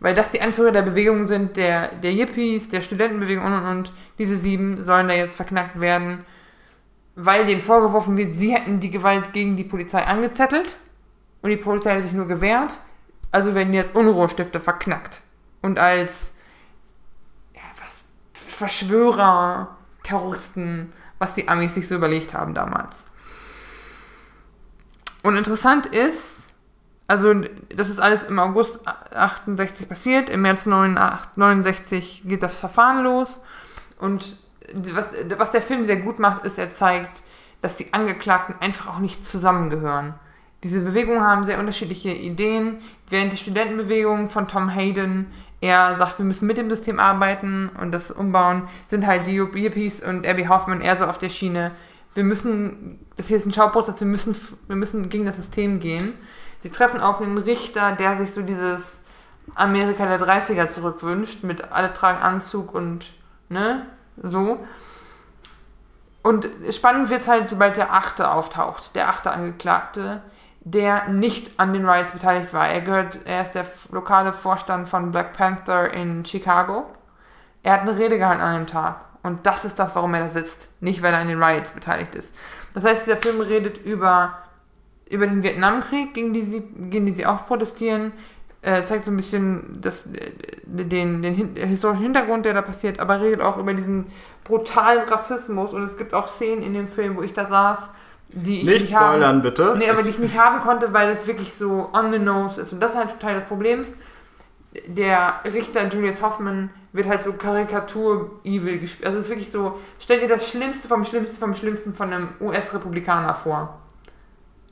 [0.00, 3.92] weil das die Anführer der Bewegung sind, der, der Yippies, der Studentenbewegung und und und,
[4.18, 6.24] diese sieben sollen da jetzt verknackt werden,
[7.14, 10.76] weil denen vorgeworfen wird, sie hätten die Gewalt gegen die Polizei angezettelt
[11.42, 12.80] und die Polizei hat sich nur gewehrt,
[13.30, 15.20] also werden jetzt Unruhestifter verknackt
[15.62, 16.32] und als
[17.54, 23.04] ja, was, Verschwörer, Terroristen, was die Amis sich so überlegt haben damals.
[25.22, 26.48] Und interessant ist,
[27.06, 27.34] also
[27.74, 33.40] das ist alles im August 68 passiert, im März 69 geht das Verfahren los
[33.98, 34.36] und
[34.74, 37.22] was, was der Film sehr gut macht, ist, er zeigt,
[37.60, 40.14] dass die Angeklagten einfach auch nicht zusammengehören.
[40.62, 42.78] Diese Bewegungen haben sehr unterschiedliche Ideen.
[43.08, 45.26] Während der Studentenbewegung von Tom Hayden
[45.60, 50.02] er sagt, wir müssen mit dem System arbeiten und das umbauen, sind halt die Hippies
[50.02, 51.70] und Abby Hoffman eher so auf der Schiene.
[52.14, 54.34] Wir müssen, das hier ist ein Schauprozess, wir müssen,
[54.66, 56.14] wir müssen gegen das System gehen.
[56.60, 59.00] Sie treffen auf einen Richter, der sich so dieses
[59.54, 63.12] Amerika der 30er zurückwünscht, mit alle tragen Anzug und,
[63.48, 63.86] ne,
[64.22, 64.64] so.
[66.22, 70.22] Und spannend wird es halt, sobald der Achte auftaucht, der achte Angeklagte,
[70.60, 72.68] der nicht an den Riots beteiligt war.
[72.68, 76.86] Er gehört, er ist der lokale Vorstand von Black Panther in Chicago.
[77.62, 78.96] Er hat eine Rede gehalten an dem Tag.
[79.22, 80.68] Und das ist das, warum er da sitzt.
[80.80, 82.34] Nicht, weil er an den Riots beteiligt ist.
[82.74, 84.38] Das heißt, dieser Film redet über,
[85.08, 88.12] über den Vietnamkrieg, gegen, die sie, gegen die sie auch protestieren.
[88.62, 90.32] Äh, zeigt so ein bisschen das, äh,
[90.64, 94.12] den, den hin historischen Hintergrund, der da passiert, aber redet auch über diesen
[94.44, 95.72] brutalen Rassismus.
[95.72, 97.78] Und es gibt auch Szenen in dem Film, wo ich da saß,
[98.32, 99.74] die ich Nicht nicht haben, spoilern, bitte.
[99.78, 102.72] Nee, aber die ich nicht haben konnte, weil es wirklich so on the nose ist.
[102.72, 103.88] Und das ist halt Teil des Problems.
[104.86, 109.06] Der Richter Julius Hoffman wird halt so Karikatur-evil gespielt.
[109.06, 112.28] Also es ist wirklich so, stell dir das Schlimmste vom Schlimmsten vom Schlimmsten von einem
[112.40, 113.80] US-Republikaner vor.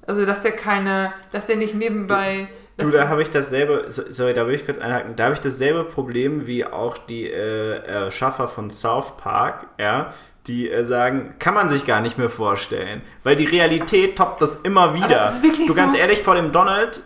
[0.07, 2.49] Also, dass der keine, dass der nicht nebenbei.
[2.79, 5.41] Du, da habe ich dasselbe, so- sorry, da will ich kurz einhaken, da habe ich
[5.41, 10.15] dasselbe Problem wie auch die äh, Schaffer von South Park, ja,
[10.49, 14.57] die äh, sagen, kann man sich gar nicht mehr vorstellen, weil die Realität toppt das
[14.57, 15.27] immer wieder.
[15.27, 17.03] es ist wirklich du ganz so- ehrlich, vor dem Donald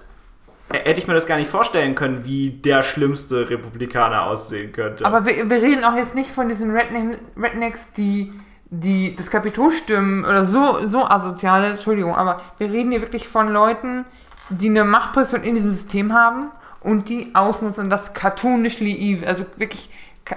[0.71, 5.05] äh, hätte ich mir das gar nicht vorstellen können, wie der schlimmste Republikaner aussehen könnte.
[5.05, 8.33] Aber wir, wir reden auch jetzt nicht von diesen Redneck, Rednecks, die,
[8.71, 13.49] die das Kapitol stürmen oder so, so asoziale, Entschuldigung, aber wir reden hier wirklich von
[13.53, 14.05] Leuten,
[14.51, 19.45] die eine Machtposition in diesem System haben und die ausnutzen und das cartoonishly evil, also
[19.57, 19.89] wirklich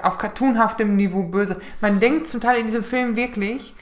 [0.01, 1.59] auf cartoonhaftem Niveau böse.
[1.81, 3.73] Man denkt zum Teil in diesem Film wirklich,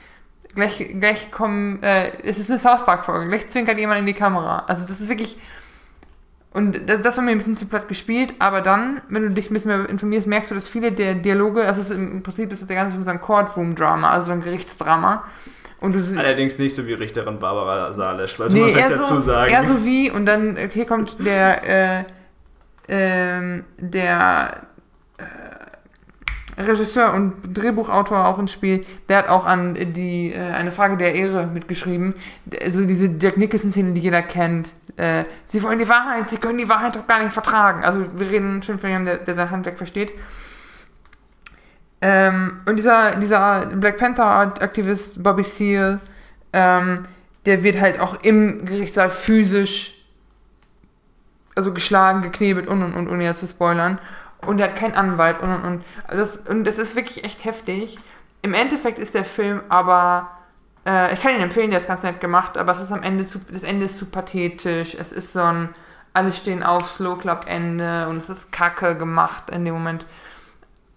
[0.54, 4.64] gleich, gleich kommen, äh, es ist eine South Park-Folge, gleich zwinkert jemand in die Kamera.
[4.66, 5.38] Also das ist wirklich,
[6.52, 9.50] und das, das war mir ein bisschen zu platt gespielt, aber dann, wenn du dich
[9.50, 12.62] ein bisschen mehr informierst, merkst du, dass viele der Dialoge, das ist im, Prinzip ist
[12.62, 15.24] das der ganze Film so ein Courtroom-Drama, also so ein Gerichtsdrama.
[15.80, 19.14] Und du Allerdings nicht so wie Richterin Barbara Salesch, sollte nee, man vielleicht eher dazu
[19.16, 19.50] so, sagen.
[19.50, 22.04] eher so wie, und dann, äh, hier kommt der, äh,
[22.88, 24.73] ähm, der äh,
[26.56, 31.14] Regisseur und Drehbuchautor auch ins Spiel, der hat auch an die, äh, eine Frage der
[31.14, 32.14] Ehre mitgeschrieben.
[32.62, 34.72] Also diese Jack Nicholson-Szene, die jeder kennt.
[34.96, 37.84] Äh, sie wollen die Wahrheit, sie können die Wahrheit doch gar nicht vertragen.
[37.84, 40.12] Also wir reden schon von jemandem, der, der sein Handwerk versteht.
[42.00, 46.00] Ähm, und dieser, dieser Black Panther-Aktivist Bobby Seale,
[46.52, 47.00] ähm,
[47.46, 49.94] der wird halt auch im Gerichtssaal physisch
[51.54, 53.98] also geschlagen, geknebelt und und und, ohne jetzt zu spoilern.
[54.46, 55.84] Und er hat keinen Anwalt und und und.
[56.08, 57.96] Das, und das ist wirklich echt heftig.
[58.42, 60.30] Im Endeffekt ist der Film aber,
[60.86, 63.26] äh, ich kann ihn empfehlen, der ist ganz nett gemacht, aber es ist am Ende
[63.26, 64.94] zu, das Ende ist zu pathetisch.
[64.94, 65.70] Es ist so ein,
[66.12, 70.06] alle stehen auf Slow Club Ende und es ist kacke gemacht in dem Moment.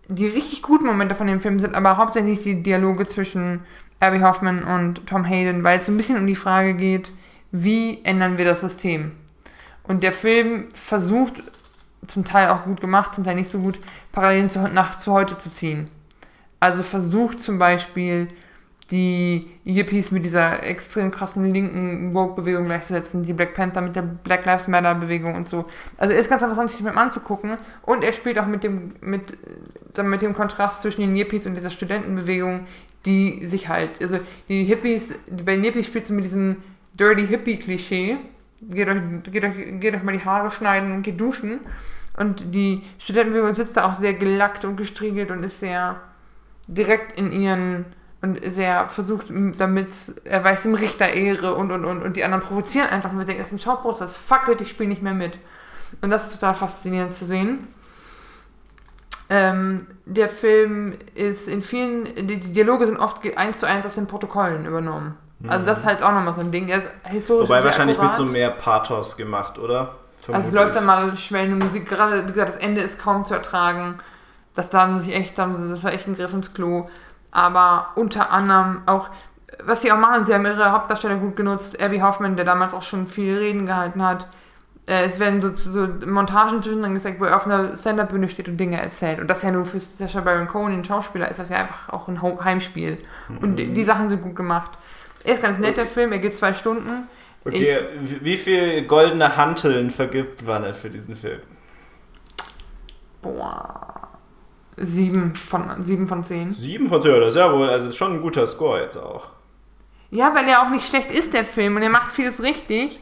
[0.09, 3.61] Die richtig guten Momente von dem Film sind aber hauptsächlich die Dialoge zwischen
[3.99, 7.13] Abby Hoffman und Tom Hayden, weil es so ein bisschen um die Frage geht,
[7.51, 9.13] wie ändern wir das System?
[9.83, 11.35] Und der Film versucht,
[12.07, 13.79] zum Teil auch gut gemacht, zum Teil nicht so gut,
[14.11, 15.89] Parallelen zu, nach, zu heute zu ziehen.
[16.59, 18.29] Also versucht zum Beispiel
[18.91, 24.45] die Yippies mit dieser extrem krassen linken Woke-Bewegung gleichzusetzen, die Black Panther mit der Black
[24.45, 25.65] Lives Matter-Bewegung und so.
[25.97, 29.37] Also ist ganz interessant, sich mit ihm anzugucken und er spielt auch mit dem, mit,
[30.01, 32.65] mit dem Kontrast zwischen den Yippies und dieser Studentenbewegung,
[33.05, 36.57] die sich halt, also die Hippies, bei den Hippies spielt sie mit diesem
[36.93, 38.17] Dirty Hippie-Klischee,
[38.61, 41.59] geht euch, geht, euch, geht euch mal die Haare schneiden und geht duschen.
[42.17, 45.95] Und die Studentenbewegung sitzt da auch sehr gelackt und gestriegelt und ist sehr
[46.67, 47.85] direkt in ihren
[48.21, 49.89] und sehr versucht, damit
[50.23, 53.25] er weiß dem Richter Ehre und und und und die anderen provozieren einfach und wir
[53.25, 55.37] denken, das ist ein Schaupros, fuck it, ich spiele nicht mehr mit.
[56.01, 57.67] Und das ist total faszinierend zu sehen.
[59.29, 64.07] Ähm, der Film ist in vielen, die Dialoge sind oft eins zu eins aus den
[64.07, 65.15] Protokollen übernommen.
[65.47, 66.67] Also das ist halt auch nochmal so ein Ding.
[66.67, 68.19] Er ist historisch Wobei wahrscheinlich akkurat.
[68.19, 69.95] mit so mehr Pathos gemacht, oder?
[70.27, 70.45] Vermutlich.
[70.45, 73.33] Also es läuft dann mal schwellende Musik, gerade wie gesagt, das Ende ist kaum zu
[73.33, 73.99] ertragen.
[74.55, 76.85] Das da haben sie sich echt, das war echt ein Griff ins Klo.
[77.31, 79.09] Aber unter anderem auch,
[79.63, 81.81] was sie auch machen, sie haben ihre Hauptdarsteller gut genutzt.
[81.81, 84.27] Abby Hoffman, der damals auch schon viele Reden gehalten hat.
[84.85, 88.57] Äh, es werden so, so Montagen zwischendrin gezeigt, wo er auf einer Senderbühne steht und
[88.57, 89.21] Dinge erzählt.
[89.21, 91.93] Und das ist ja nur für Sacha Baron Cohen, den Schauspieler, ist das ja einfach
[91.93, 92.97] auch ein Heimspiel.
[93.29, 93.37] Mhm.
[93.37, 94.71] Und die, die Sachen sind gut gemacht.
[95.23, 97.07] Er ist ganz nett, der Film, er geht zwei Stunden.
[97.47, 101.39] Okay, ich, wie viel goldene Hanteln vergibt Wanne für diesen Film?
[103.21, 104.09] Boah.
[104.75, 106.53] Sieben von, sieben von zehn.
[106.53, 109.31] Sieben von zehn, das ist ja wohl, also ist schon ein guter Score jetzt auch.
[110.11, 113.01] Ja, weil er auch nicht schlecht ist, der Film, und er macht vieles richtig.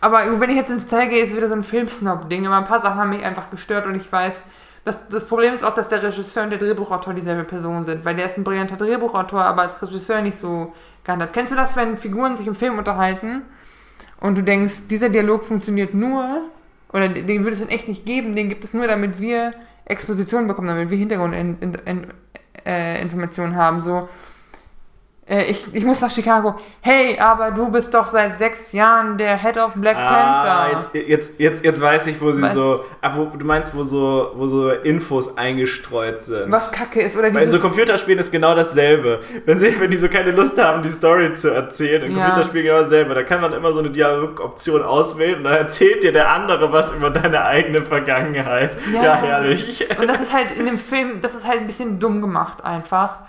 [0.00, 2.46] Aber wenn ich jetzt ins Detail gehe, ist es wieder so ein Filmsnob-Ding.
[2.46, 4.42] Aber ein paar Sachen haben mich einfach gestört und ich weiß,
[4.84, 8.16] das, das Problem ist auch, dass der Regisseur und der Drehbuchautor dieselbe Person sind, weil
[8.16, 10.72] der ist ein brillanter Drehbuchautor, aber als Regisseur nicht so
[11.04, 11.32] gehandelt.
[11.32, 13.42] Kennst du das, wenn Figuren sich im Film unterhalten
[14.20, 16.42] und du denkst, dieser Dialog funktioniert nur,
[16.92, 20.46] oder den würde es in echt nicht geben, den gibt es nur, damit wir Exposition
[20.46, 23.80] bekommen, damit wir Hintergrundinformationen äh, haben.
[23.80, 24.08] So,
[25.32, 26.56] äh, ich, ich muss nach Chicago.
[26.82, 30.76] Hey, aber du bist doch seit sechs Jahren der Head of Black ah, Panther.
[30.76, 32.52] Jetzt, jetzt, jetzt, jetzt weiß ich, wo sie Was?
[32.52, 32.84] so.
[33.00, 36.52] Ah, wo, du meinst, wo so, wo so Infos eingestreut sind.
[36.52, 39.20] Was kacke ist, oder Weil in so Computerspielen ist genau dasselbe.
[39.46, 42.26] Wenn, sie, wenn die so keine Lust haben, die Story zu erzählen, im ja.
[42.26, 43.14] Computerspiel genau dasselbe.
[43.14, 46.92] Da kann man immer so eine Dialogoption auswählen und dann erzählt dir der andere was
[46.92, 48.76] über deine eigene Vergangenheit.
[48.92, 49.86] Ja, ja herrlich.
[49.98, 53.20] Und das ist halt in dem Film, das ist halt ein bisschen dumm gemacht einfach.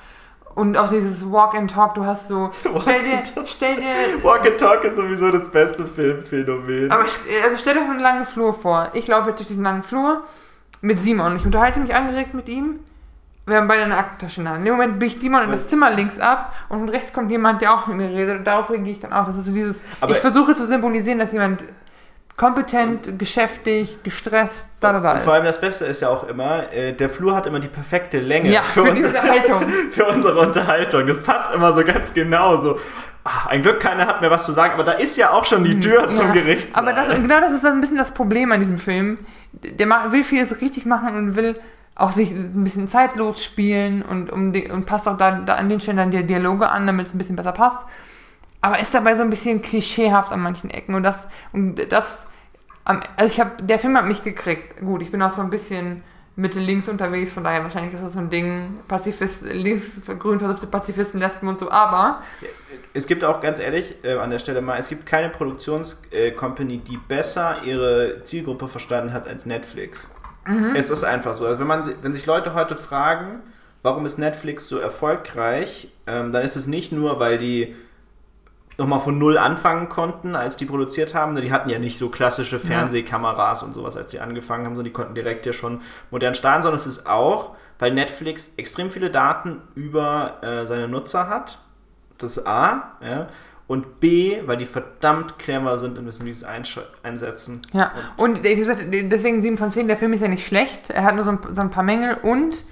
[0.56, 2.52] Und auch dieses Walk and Talk, du hast so.
[2.82, 4.24] Stell dir, stell dir.
[4.24, 6.92] Walk and Talk ist sowieso das beste Filmphänomen.
[6.92, 8.90] Aber also stell dir einen langen Flur vor.
[8.94, 10.24] Ich laufe jetzt durch diesen langen Flur
[10.82, 11.38] mit Simon.
[11.38, 12.80] Ich unterhalte mich angeregt mit ihm.
[13.46, 14.62] Wir haben beide eine Aktentasche in der Hand.
[14.62, 17.62] In dem Moment biegt Simon in das Zimmer links ab und von rechts kommt jemand,
[17.62, 18.40] der auch mit mir redet.
[18.40, 19.26] Und darauf reagiere ich dann auch.
[19.26, 19.82] Das ist so dieses.
[20.00, 21.64] Aber ich versuche zu symbolisieren, dass jemand
[22.36, 25.18] kompetent, geschäftig, gestresst, da, da, da.
[25.20, 28.20] Vor allem das Beste ist ja auch immer, äh, der Flur hat immer die perfekte
[28.20, 28.52] Länge.
[28.52, 29.70] Ja, für, für unsere, Unterhaltung.
[29.92, 31.08] für unsere Unterhaltung.
[31.08, 32.58] Das passt immer so ganz genau.
[32.58, 32.80] So,
[33.24, 35.64] ach, ein Glück, keiner hat mir was zu sagen, aber da ist ja auch schon
[35.64, 36.70] die Tür ja, zum Gericht.
[36.74, 39.20] Aber das, genau das ist ein bisschen das Problem an diesem Film.
[39.52, 41.60] Der macht, will vieles richtig machen und will
[41.96, 45.70] auch sich ein bisschen zeitlos spielen und, um die, und passt auch da, da an
[45.70, 47.86] den Stellen dann die Dialoge an, damit es ein bisschen besser passt
[48.64, 52.26] aber ist dabei so ein bisschen klischeehaft an manchen Ecken und das und das
[52.86, 54.80] also ich habe der Film hat mich gekriegt.
[54.80, 56.02] Gut, ich bin auch so ein bisschen
[56.36, 60.66] Mitte links unterwegs, von daher wahrscheinlich ist das so ein Ding Pazifist links grün versuchte
[60.66, 62.22] Pazifisten, Lesben und so, aber
[62.94, 66.98] es gibt auch ganz ehrlich äh, an der Stelle mal, es gibt keine Produktionscompany, die
[66.98, 70.10] besser ihre Zielgruppe verstanden hat als Netflix.
[70.48, 70.74] Mhm.
[70.76, 71.46] Es ist einfach so.
[71.46, 73.42] Also wenn man wenn sich Leute heute fragen,
[73.82, 77.76] warum ist Netflix so erfolgreich, ähm, dann ist es nicht nur, weil die
[78.78, 81.36] nochmal von null anfangen konnten, als die produziert haben.
[81.36, 83.68] Die hatten ja nicht so klassische Fernsehkameras ja.
[83.68, 86.80] und sowas, als sie angefangen haben, sondern die konnten direkt ja schon modern starten, sondern
[86.80, 91.60] es ist auch, weil Netflix extrem viele Daten über äh, seine Nutzer hat.
[92.18, 93.28] Das ist A, ja.
[93.66, 97.62] Und B, weil die verdammt clever sind und wissen, wie sie es einsetzen.
[97.72, 100.90] Ja, und, und wie gesagt, deswegen 7 von 10, der Film ist ja nicht schlecht,
[100.90, 102.64] er hat nur so ein, so ein paar Mängel und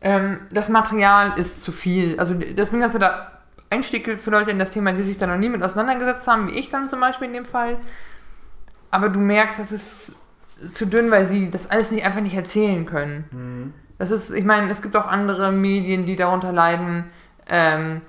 [0.00, 2.18] ähm, das Material ist zu viel.
[2.20, 3.33] Also das sind ganze da
[3.74, 6.58] Einstieg für Leute in das Thema, die sich da noch nie mit auseinandergesetzt haben, wie
[6.58, 7.78] ich dann zum Beispiel in dem Fall.
[8.90, 10.12] Aber du merkst, das ist
[10.74, 13.24] zu dünn, weil sie das alles nicht einfach nicht erzählen können.
[13.30, 13.74] Mhm.
[13.98, 17.04] Das ist, ich meine, es gibt auch andere Medien, die darunter leiden.
[17.48, 18.00] Ähm,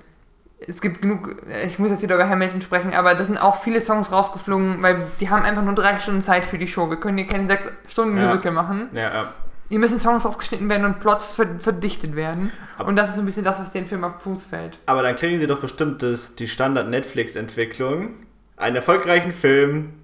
[0.66, 1.36] es gibt genug,
[1.66, 5.06] ich muss jetzt wieder über Hamilton sprechen, aber da sind auch viele Songs rausgeflogen, weil
[5.20, 6.88] die haben einfach nur drei Stunden Zeit für die Show.
[6.88, 8.26] Wir können hier keine sechs Stunden ja.
[8.26, 8.88] Musical machen.
[8.92, 9.32] Ja, ja.
[9.68, 12.52] Hier müssen Songs aufgeschnitten werden und Plots verdichtet werden.
[12.78, 14.78] Aber und das ist ein bisschen das, was den Film auf Fuß fällt.
[14.86, 18.10] Aber dann kriegen sie doch bestimmt das, die Standard-Netflix-Entwicklung.
[18.56, 19.94] Einen erfolgreichen Film.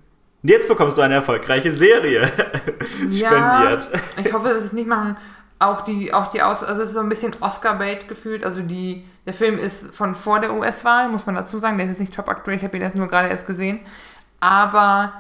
[0.43, 2.23] Jetzt bekommst du eine erfolgreiche Serie
[3.11, 3.89] ja, spendiert.
[4.25, 5.17] Ich hoffe, dass sie es nicht machen.
[5.61, 8.45] auch die, auch die Aus, also es ist so ein bisschen Oscar-Bait gefühlt.
[8.45, 11.77] Also die, der Film ist von vor der US-Wahl, muss man dazu sagen.
[11.79, 13.81] Der ist jetzt nicht top aktuell, ich habe ihn erst nur gerade erst gesehen.
[14.41, 15.13] Aber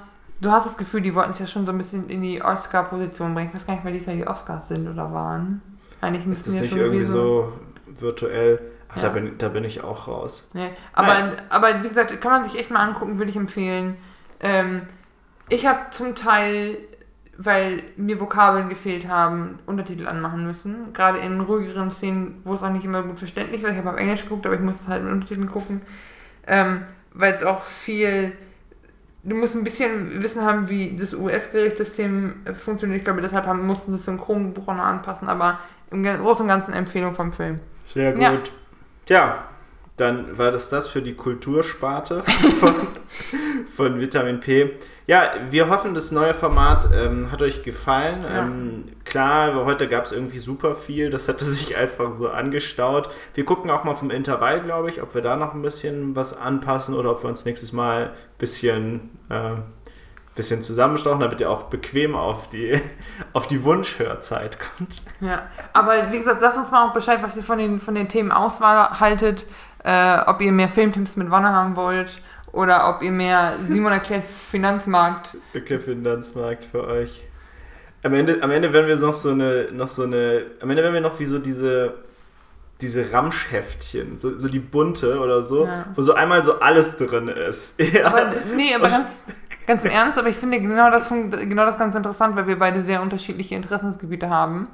[0.43, 3.34] du hast das Gefühl, die wollten sich ja schon so ein bisschen in die Oscar-Position
[3.34, 3.49] bringen.
[3.49, 5.62] Ich weiß gar nicht, weil dies ja die Oscars sind oder waren.
[6.01, 7.53] Eigentlich müssten ist das nicht irgendwie so
[7.86, 8.61] virtuell.
[8.88, 9.03] Ach, ja.
[9.03, 10.51] da, bin, da bin ich auch raus.
[10.53, 13.97] Nee, aber, aber wie gesagt, kann man sich echt mal angucken, würde ich empfehlen.
[14.40, 14.82] Ähm,
[15.49, 16.76] ich habe zum Teil
[17.38, 20.93] weil mir Vokabeln gefehlt haben, Untertitel anmachen müssen.
[20.93, 23.70] Gerade in ruhigeren Szenen, wo es auch nicht immer gut verständlich war.
[23.70, 25.82] Ich habe auf Englisch geguckt, aber ich musste halt mit Untertiteln gucken.
[26.47, 26.82] Ähm,
[27.12, 28.32] weil es auch viel.
[29.24, 32.98] Du musst ein bisschen Wissen haben, wie das US-Gerichtssystem funktioniert.
[32.98, 35.60] Ich glaube, deshalb haben, mussten sie das Synchronbuch auch noch anpassen, aber
[35.90, 37.60] im Großen und Ganzen Empfehlung vom Film.
[37.86, 38.22] Sehr gut.
[38.22, 38.32] Ja.
[39.06, 39.44] Tja,
[40.03, 42.22] dann war das das für die Kultursparte
[42.61, 42.74] von,
[43.74, 44.72] von Vitamin P.
[45.07, 48.22] Ja, wir hoffen, das neue Format ähm, hat euch gefallen.
[48.22, 48.42] Ja.
[48.42, 51.11] Ähm, klar, heute gab es irgendwie super viel.
[51.11, 53.11] Das hatte sich einfach so angestaut.
[53.34, 56.36] Wir gucken auch mal vom Intervall, glaube ich, ob wir da noch ein bisschen was
[56.36, 59.57] anpassen oder ob wir uns nächstes Mal ein bisschen, äh,
[60.34, 62.80] bisschen zusammenstochen, damit ihr auch bequem auf die,
[63.32, 65.03] auf die Wunschhörzeit kommt.
[65.20, 65.42] Ja,
[65.72, 68.32] aber wie gesagt, sagt uns mal auch Bescheid, was ihr von den, von den Themen
[68.32, 69.46] Auswahl haltet.
[69.84, 72.20] Äh, ob ihr mehr Filmtipps mit Wanne haben wollt
[72.52, 75.36] oder ob ihr mehr Simon erklärt Finanzmarkt.
[75.56, 77.24] Okay, Finanzmarkt für euch.
[78.04, 80.94] Am Ende, am Ende werden wir noch so eine, noch so eine, am Ende werden
[80.94, 81.94] wir noch wie so diese,
[82.80, 85.86] diese Ramschheftchen, so, so die bunte oder so, ja.
[85.94, 87.80] wo so einmal so alles drin ist.
[87.92, 88.06] Ja.
[88.06, 89.26] Aber, nee, aber ganz,
[89.66, 92.82] ganz im Ernst, aber ich finde genau das, genau das ganz interessant, weil wir beide
[92.82, 94.68] sehr unterschiedliche Interessensgebiete haben.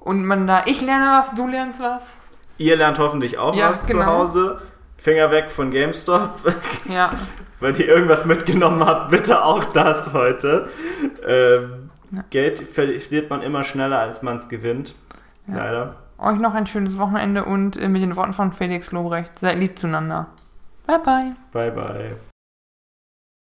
[0.00, 2.20] Und man da, ich lerne was, du lernst was.
[2.58, 4.00] Ihr lernt hoffentlich auch ja, was genau.
[4.00, 4.62] zu Hause.
[4.96, 6.30] Finger weg von GameStop.
[6.88, 7.12] Ja.
[7.58, 10.68] Weil ihr irgendwas mitgenommen habt, bitte auch das heute.
[11.26, 12.24] Ähm, ja.
[12.30, 14.94] Geld verliert man immer schneller, als man es gewinnt.
[15.48, 15.56] Ja.
[15.56, 15.96] Leider.
[16.18, 19.78] Euch noch ein schönes Wochenende und äh, mit den Worten von Felix Lobrecht, seid lieb
[19.78, 20.28] zueinander.
[20.86, 21.36] Bye bye.
[21.52, 22.16] Bye bye.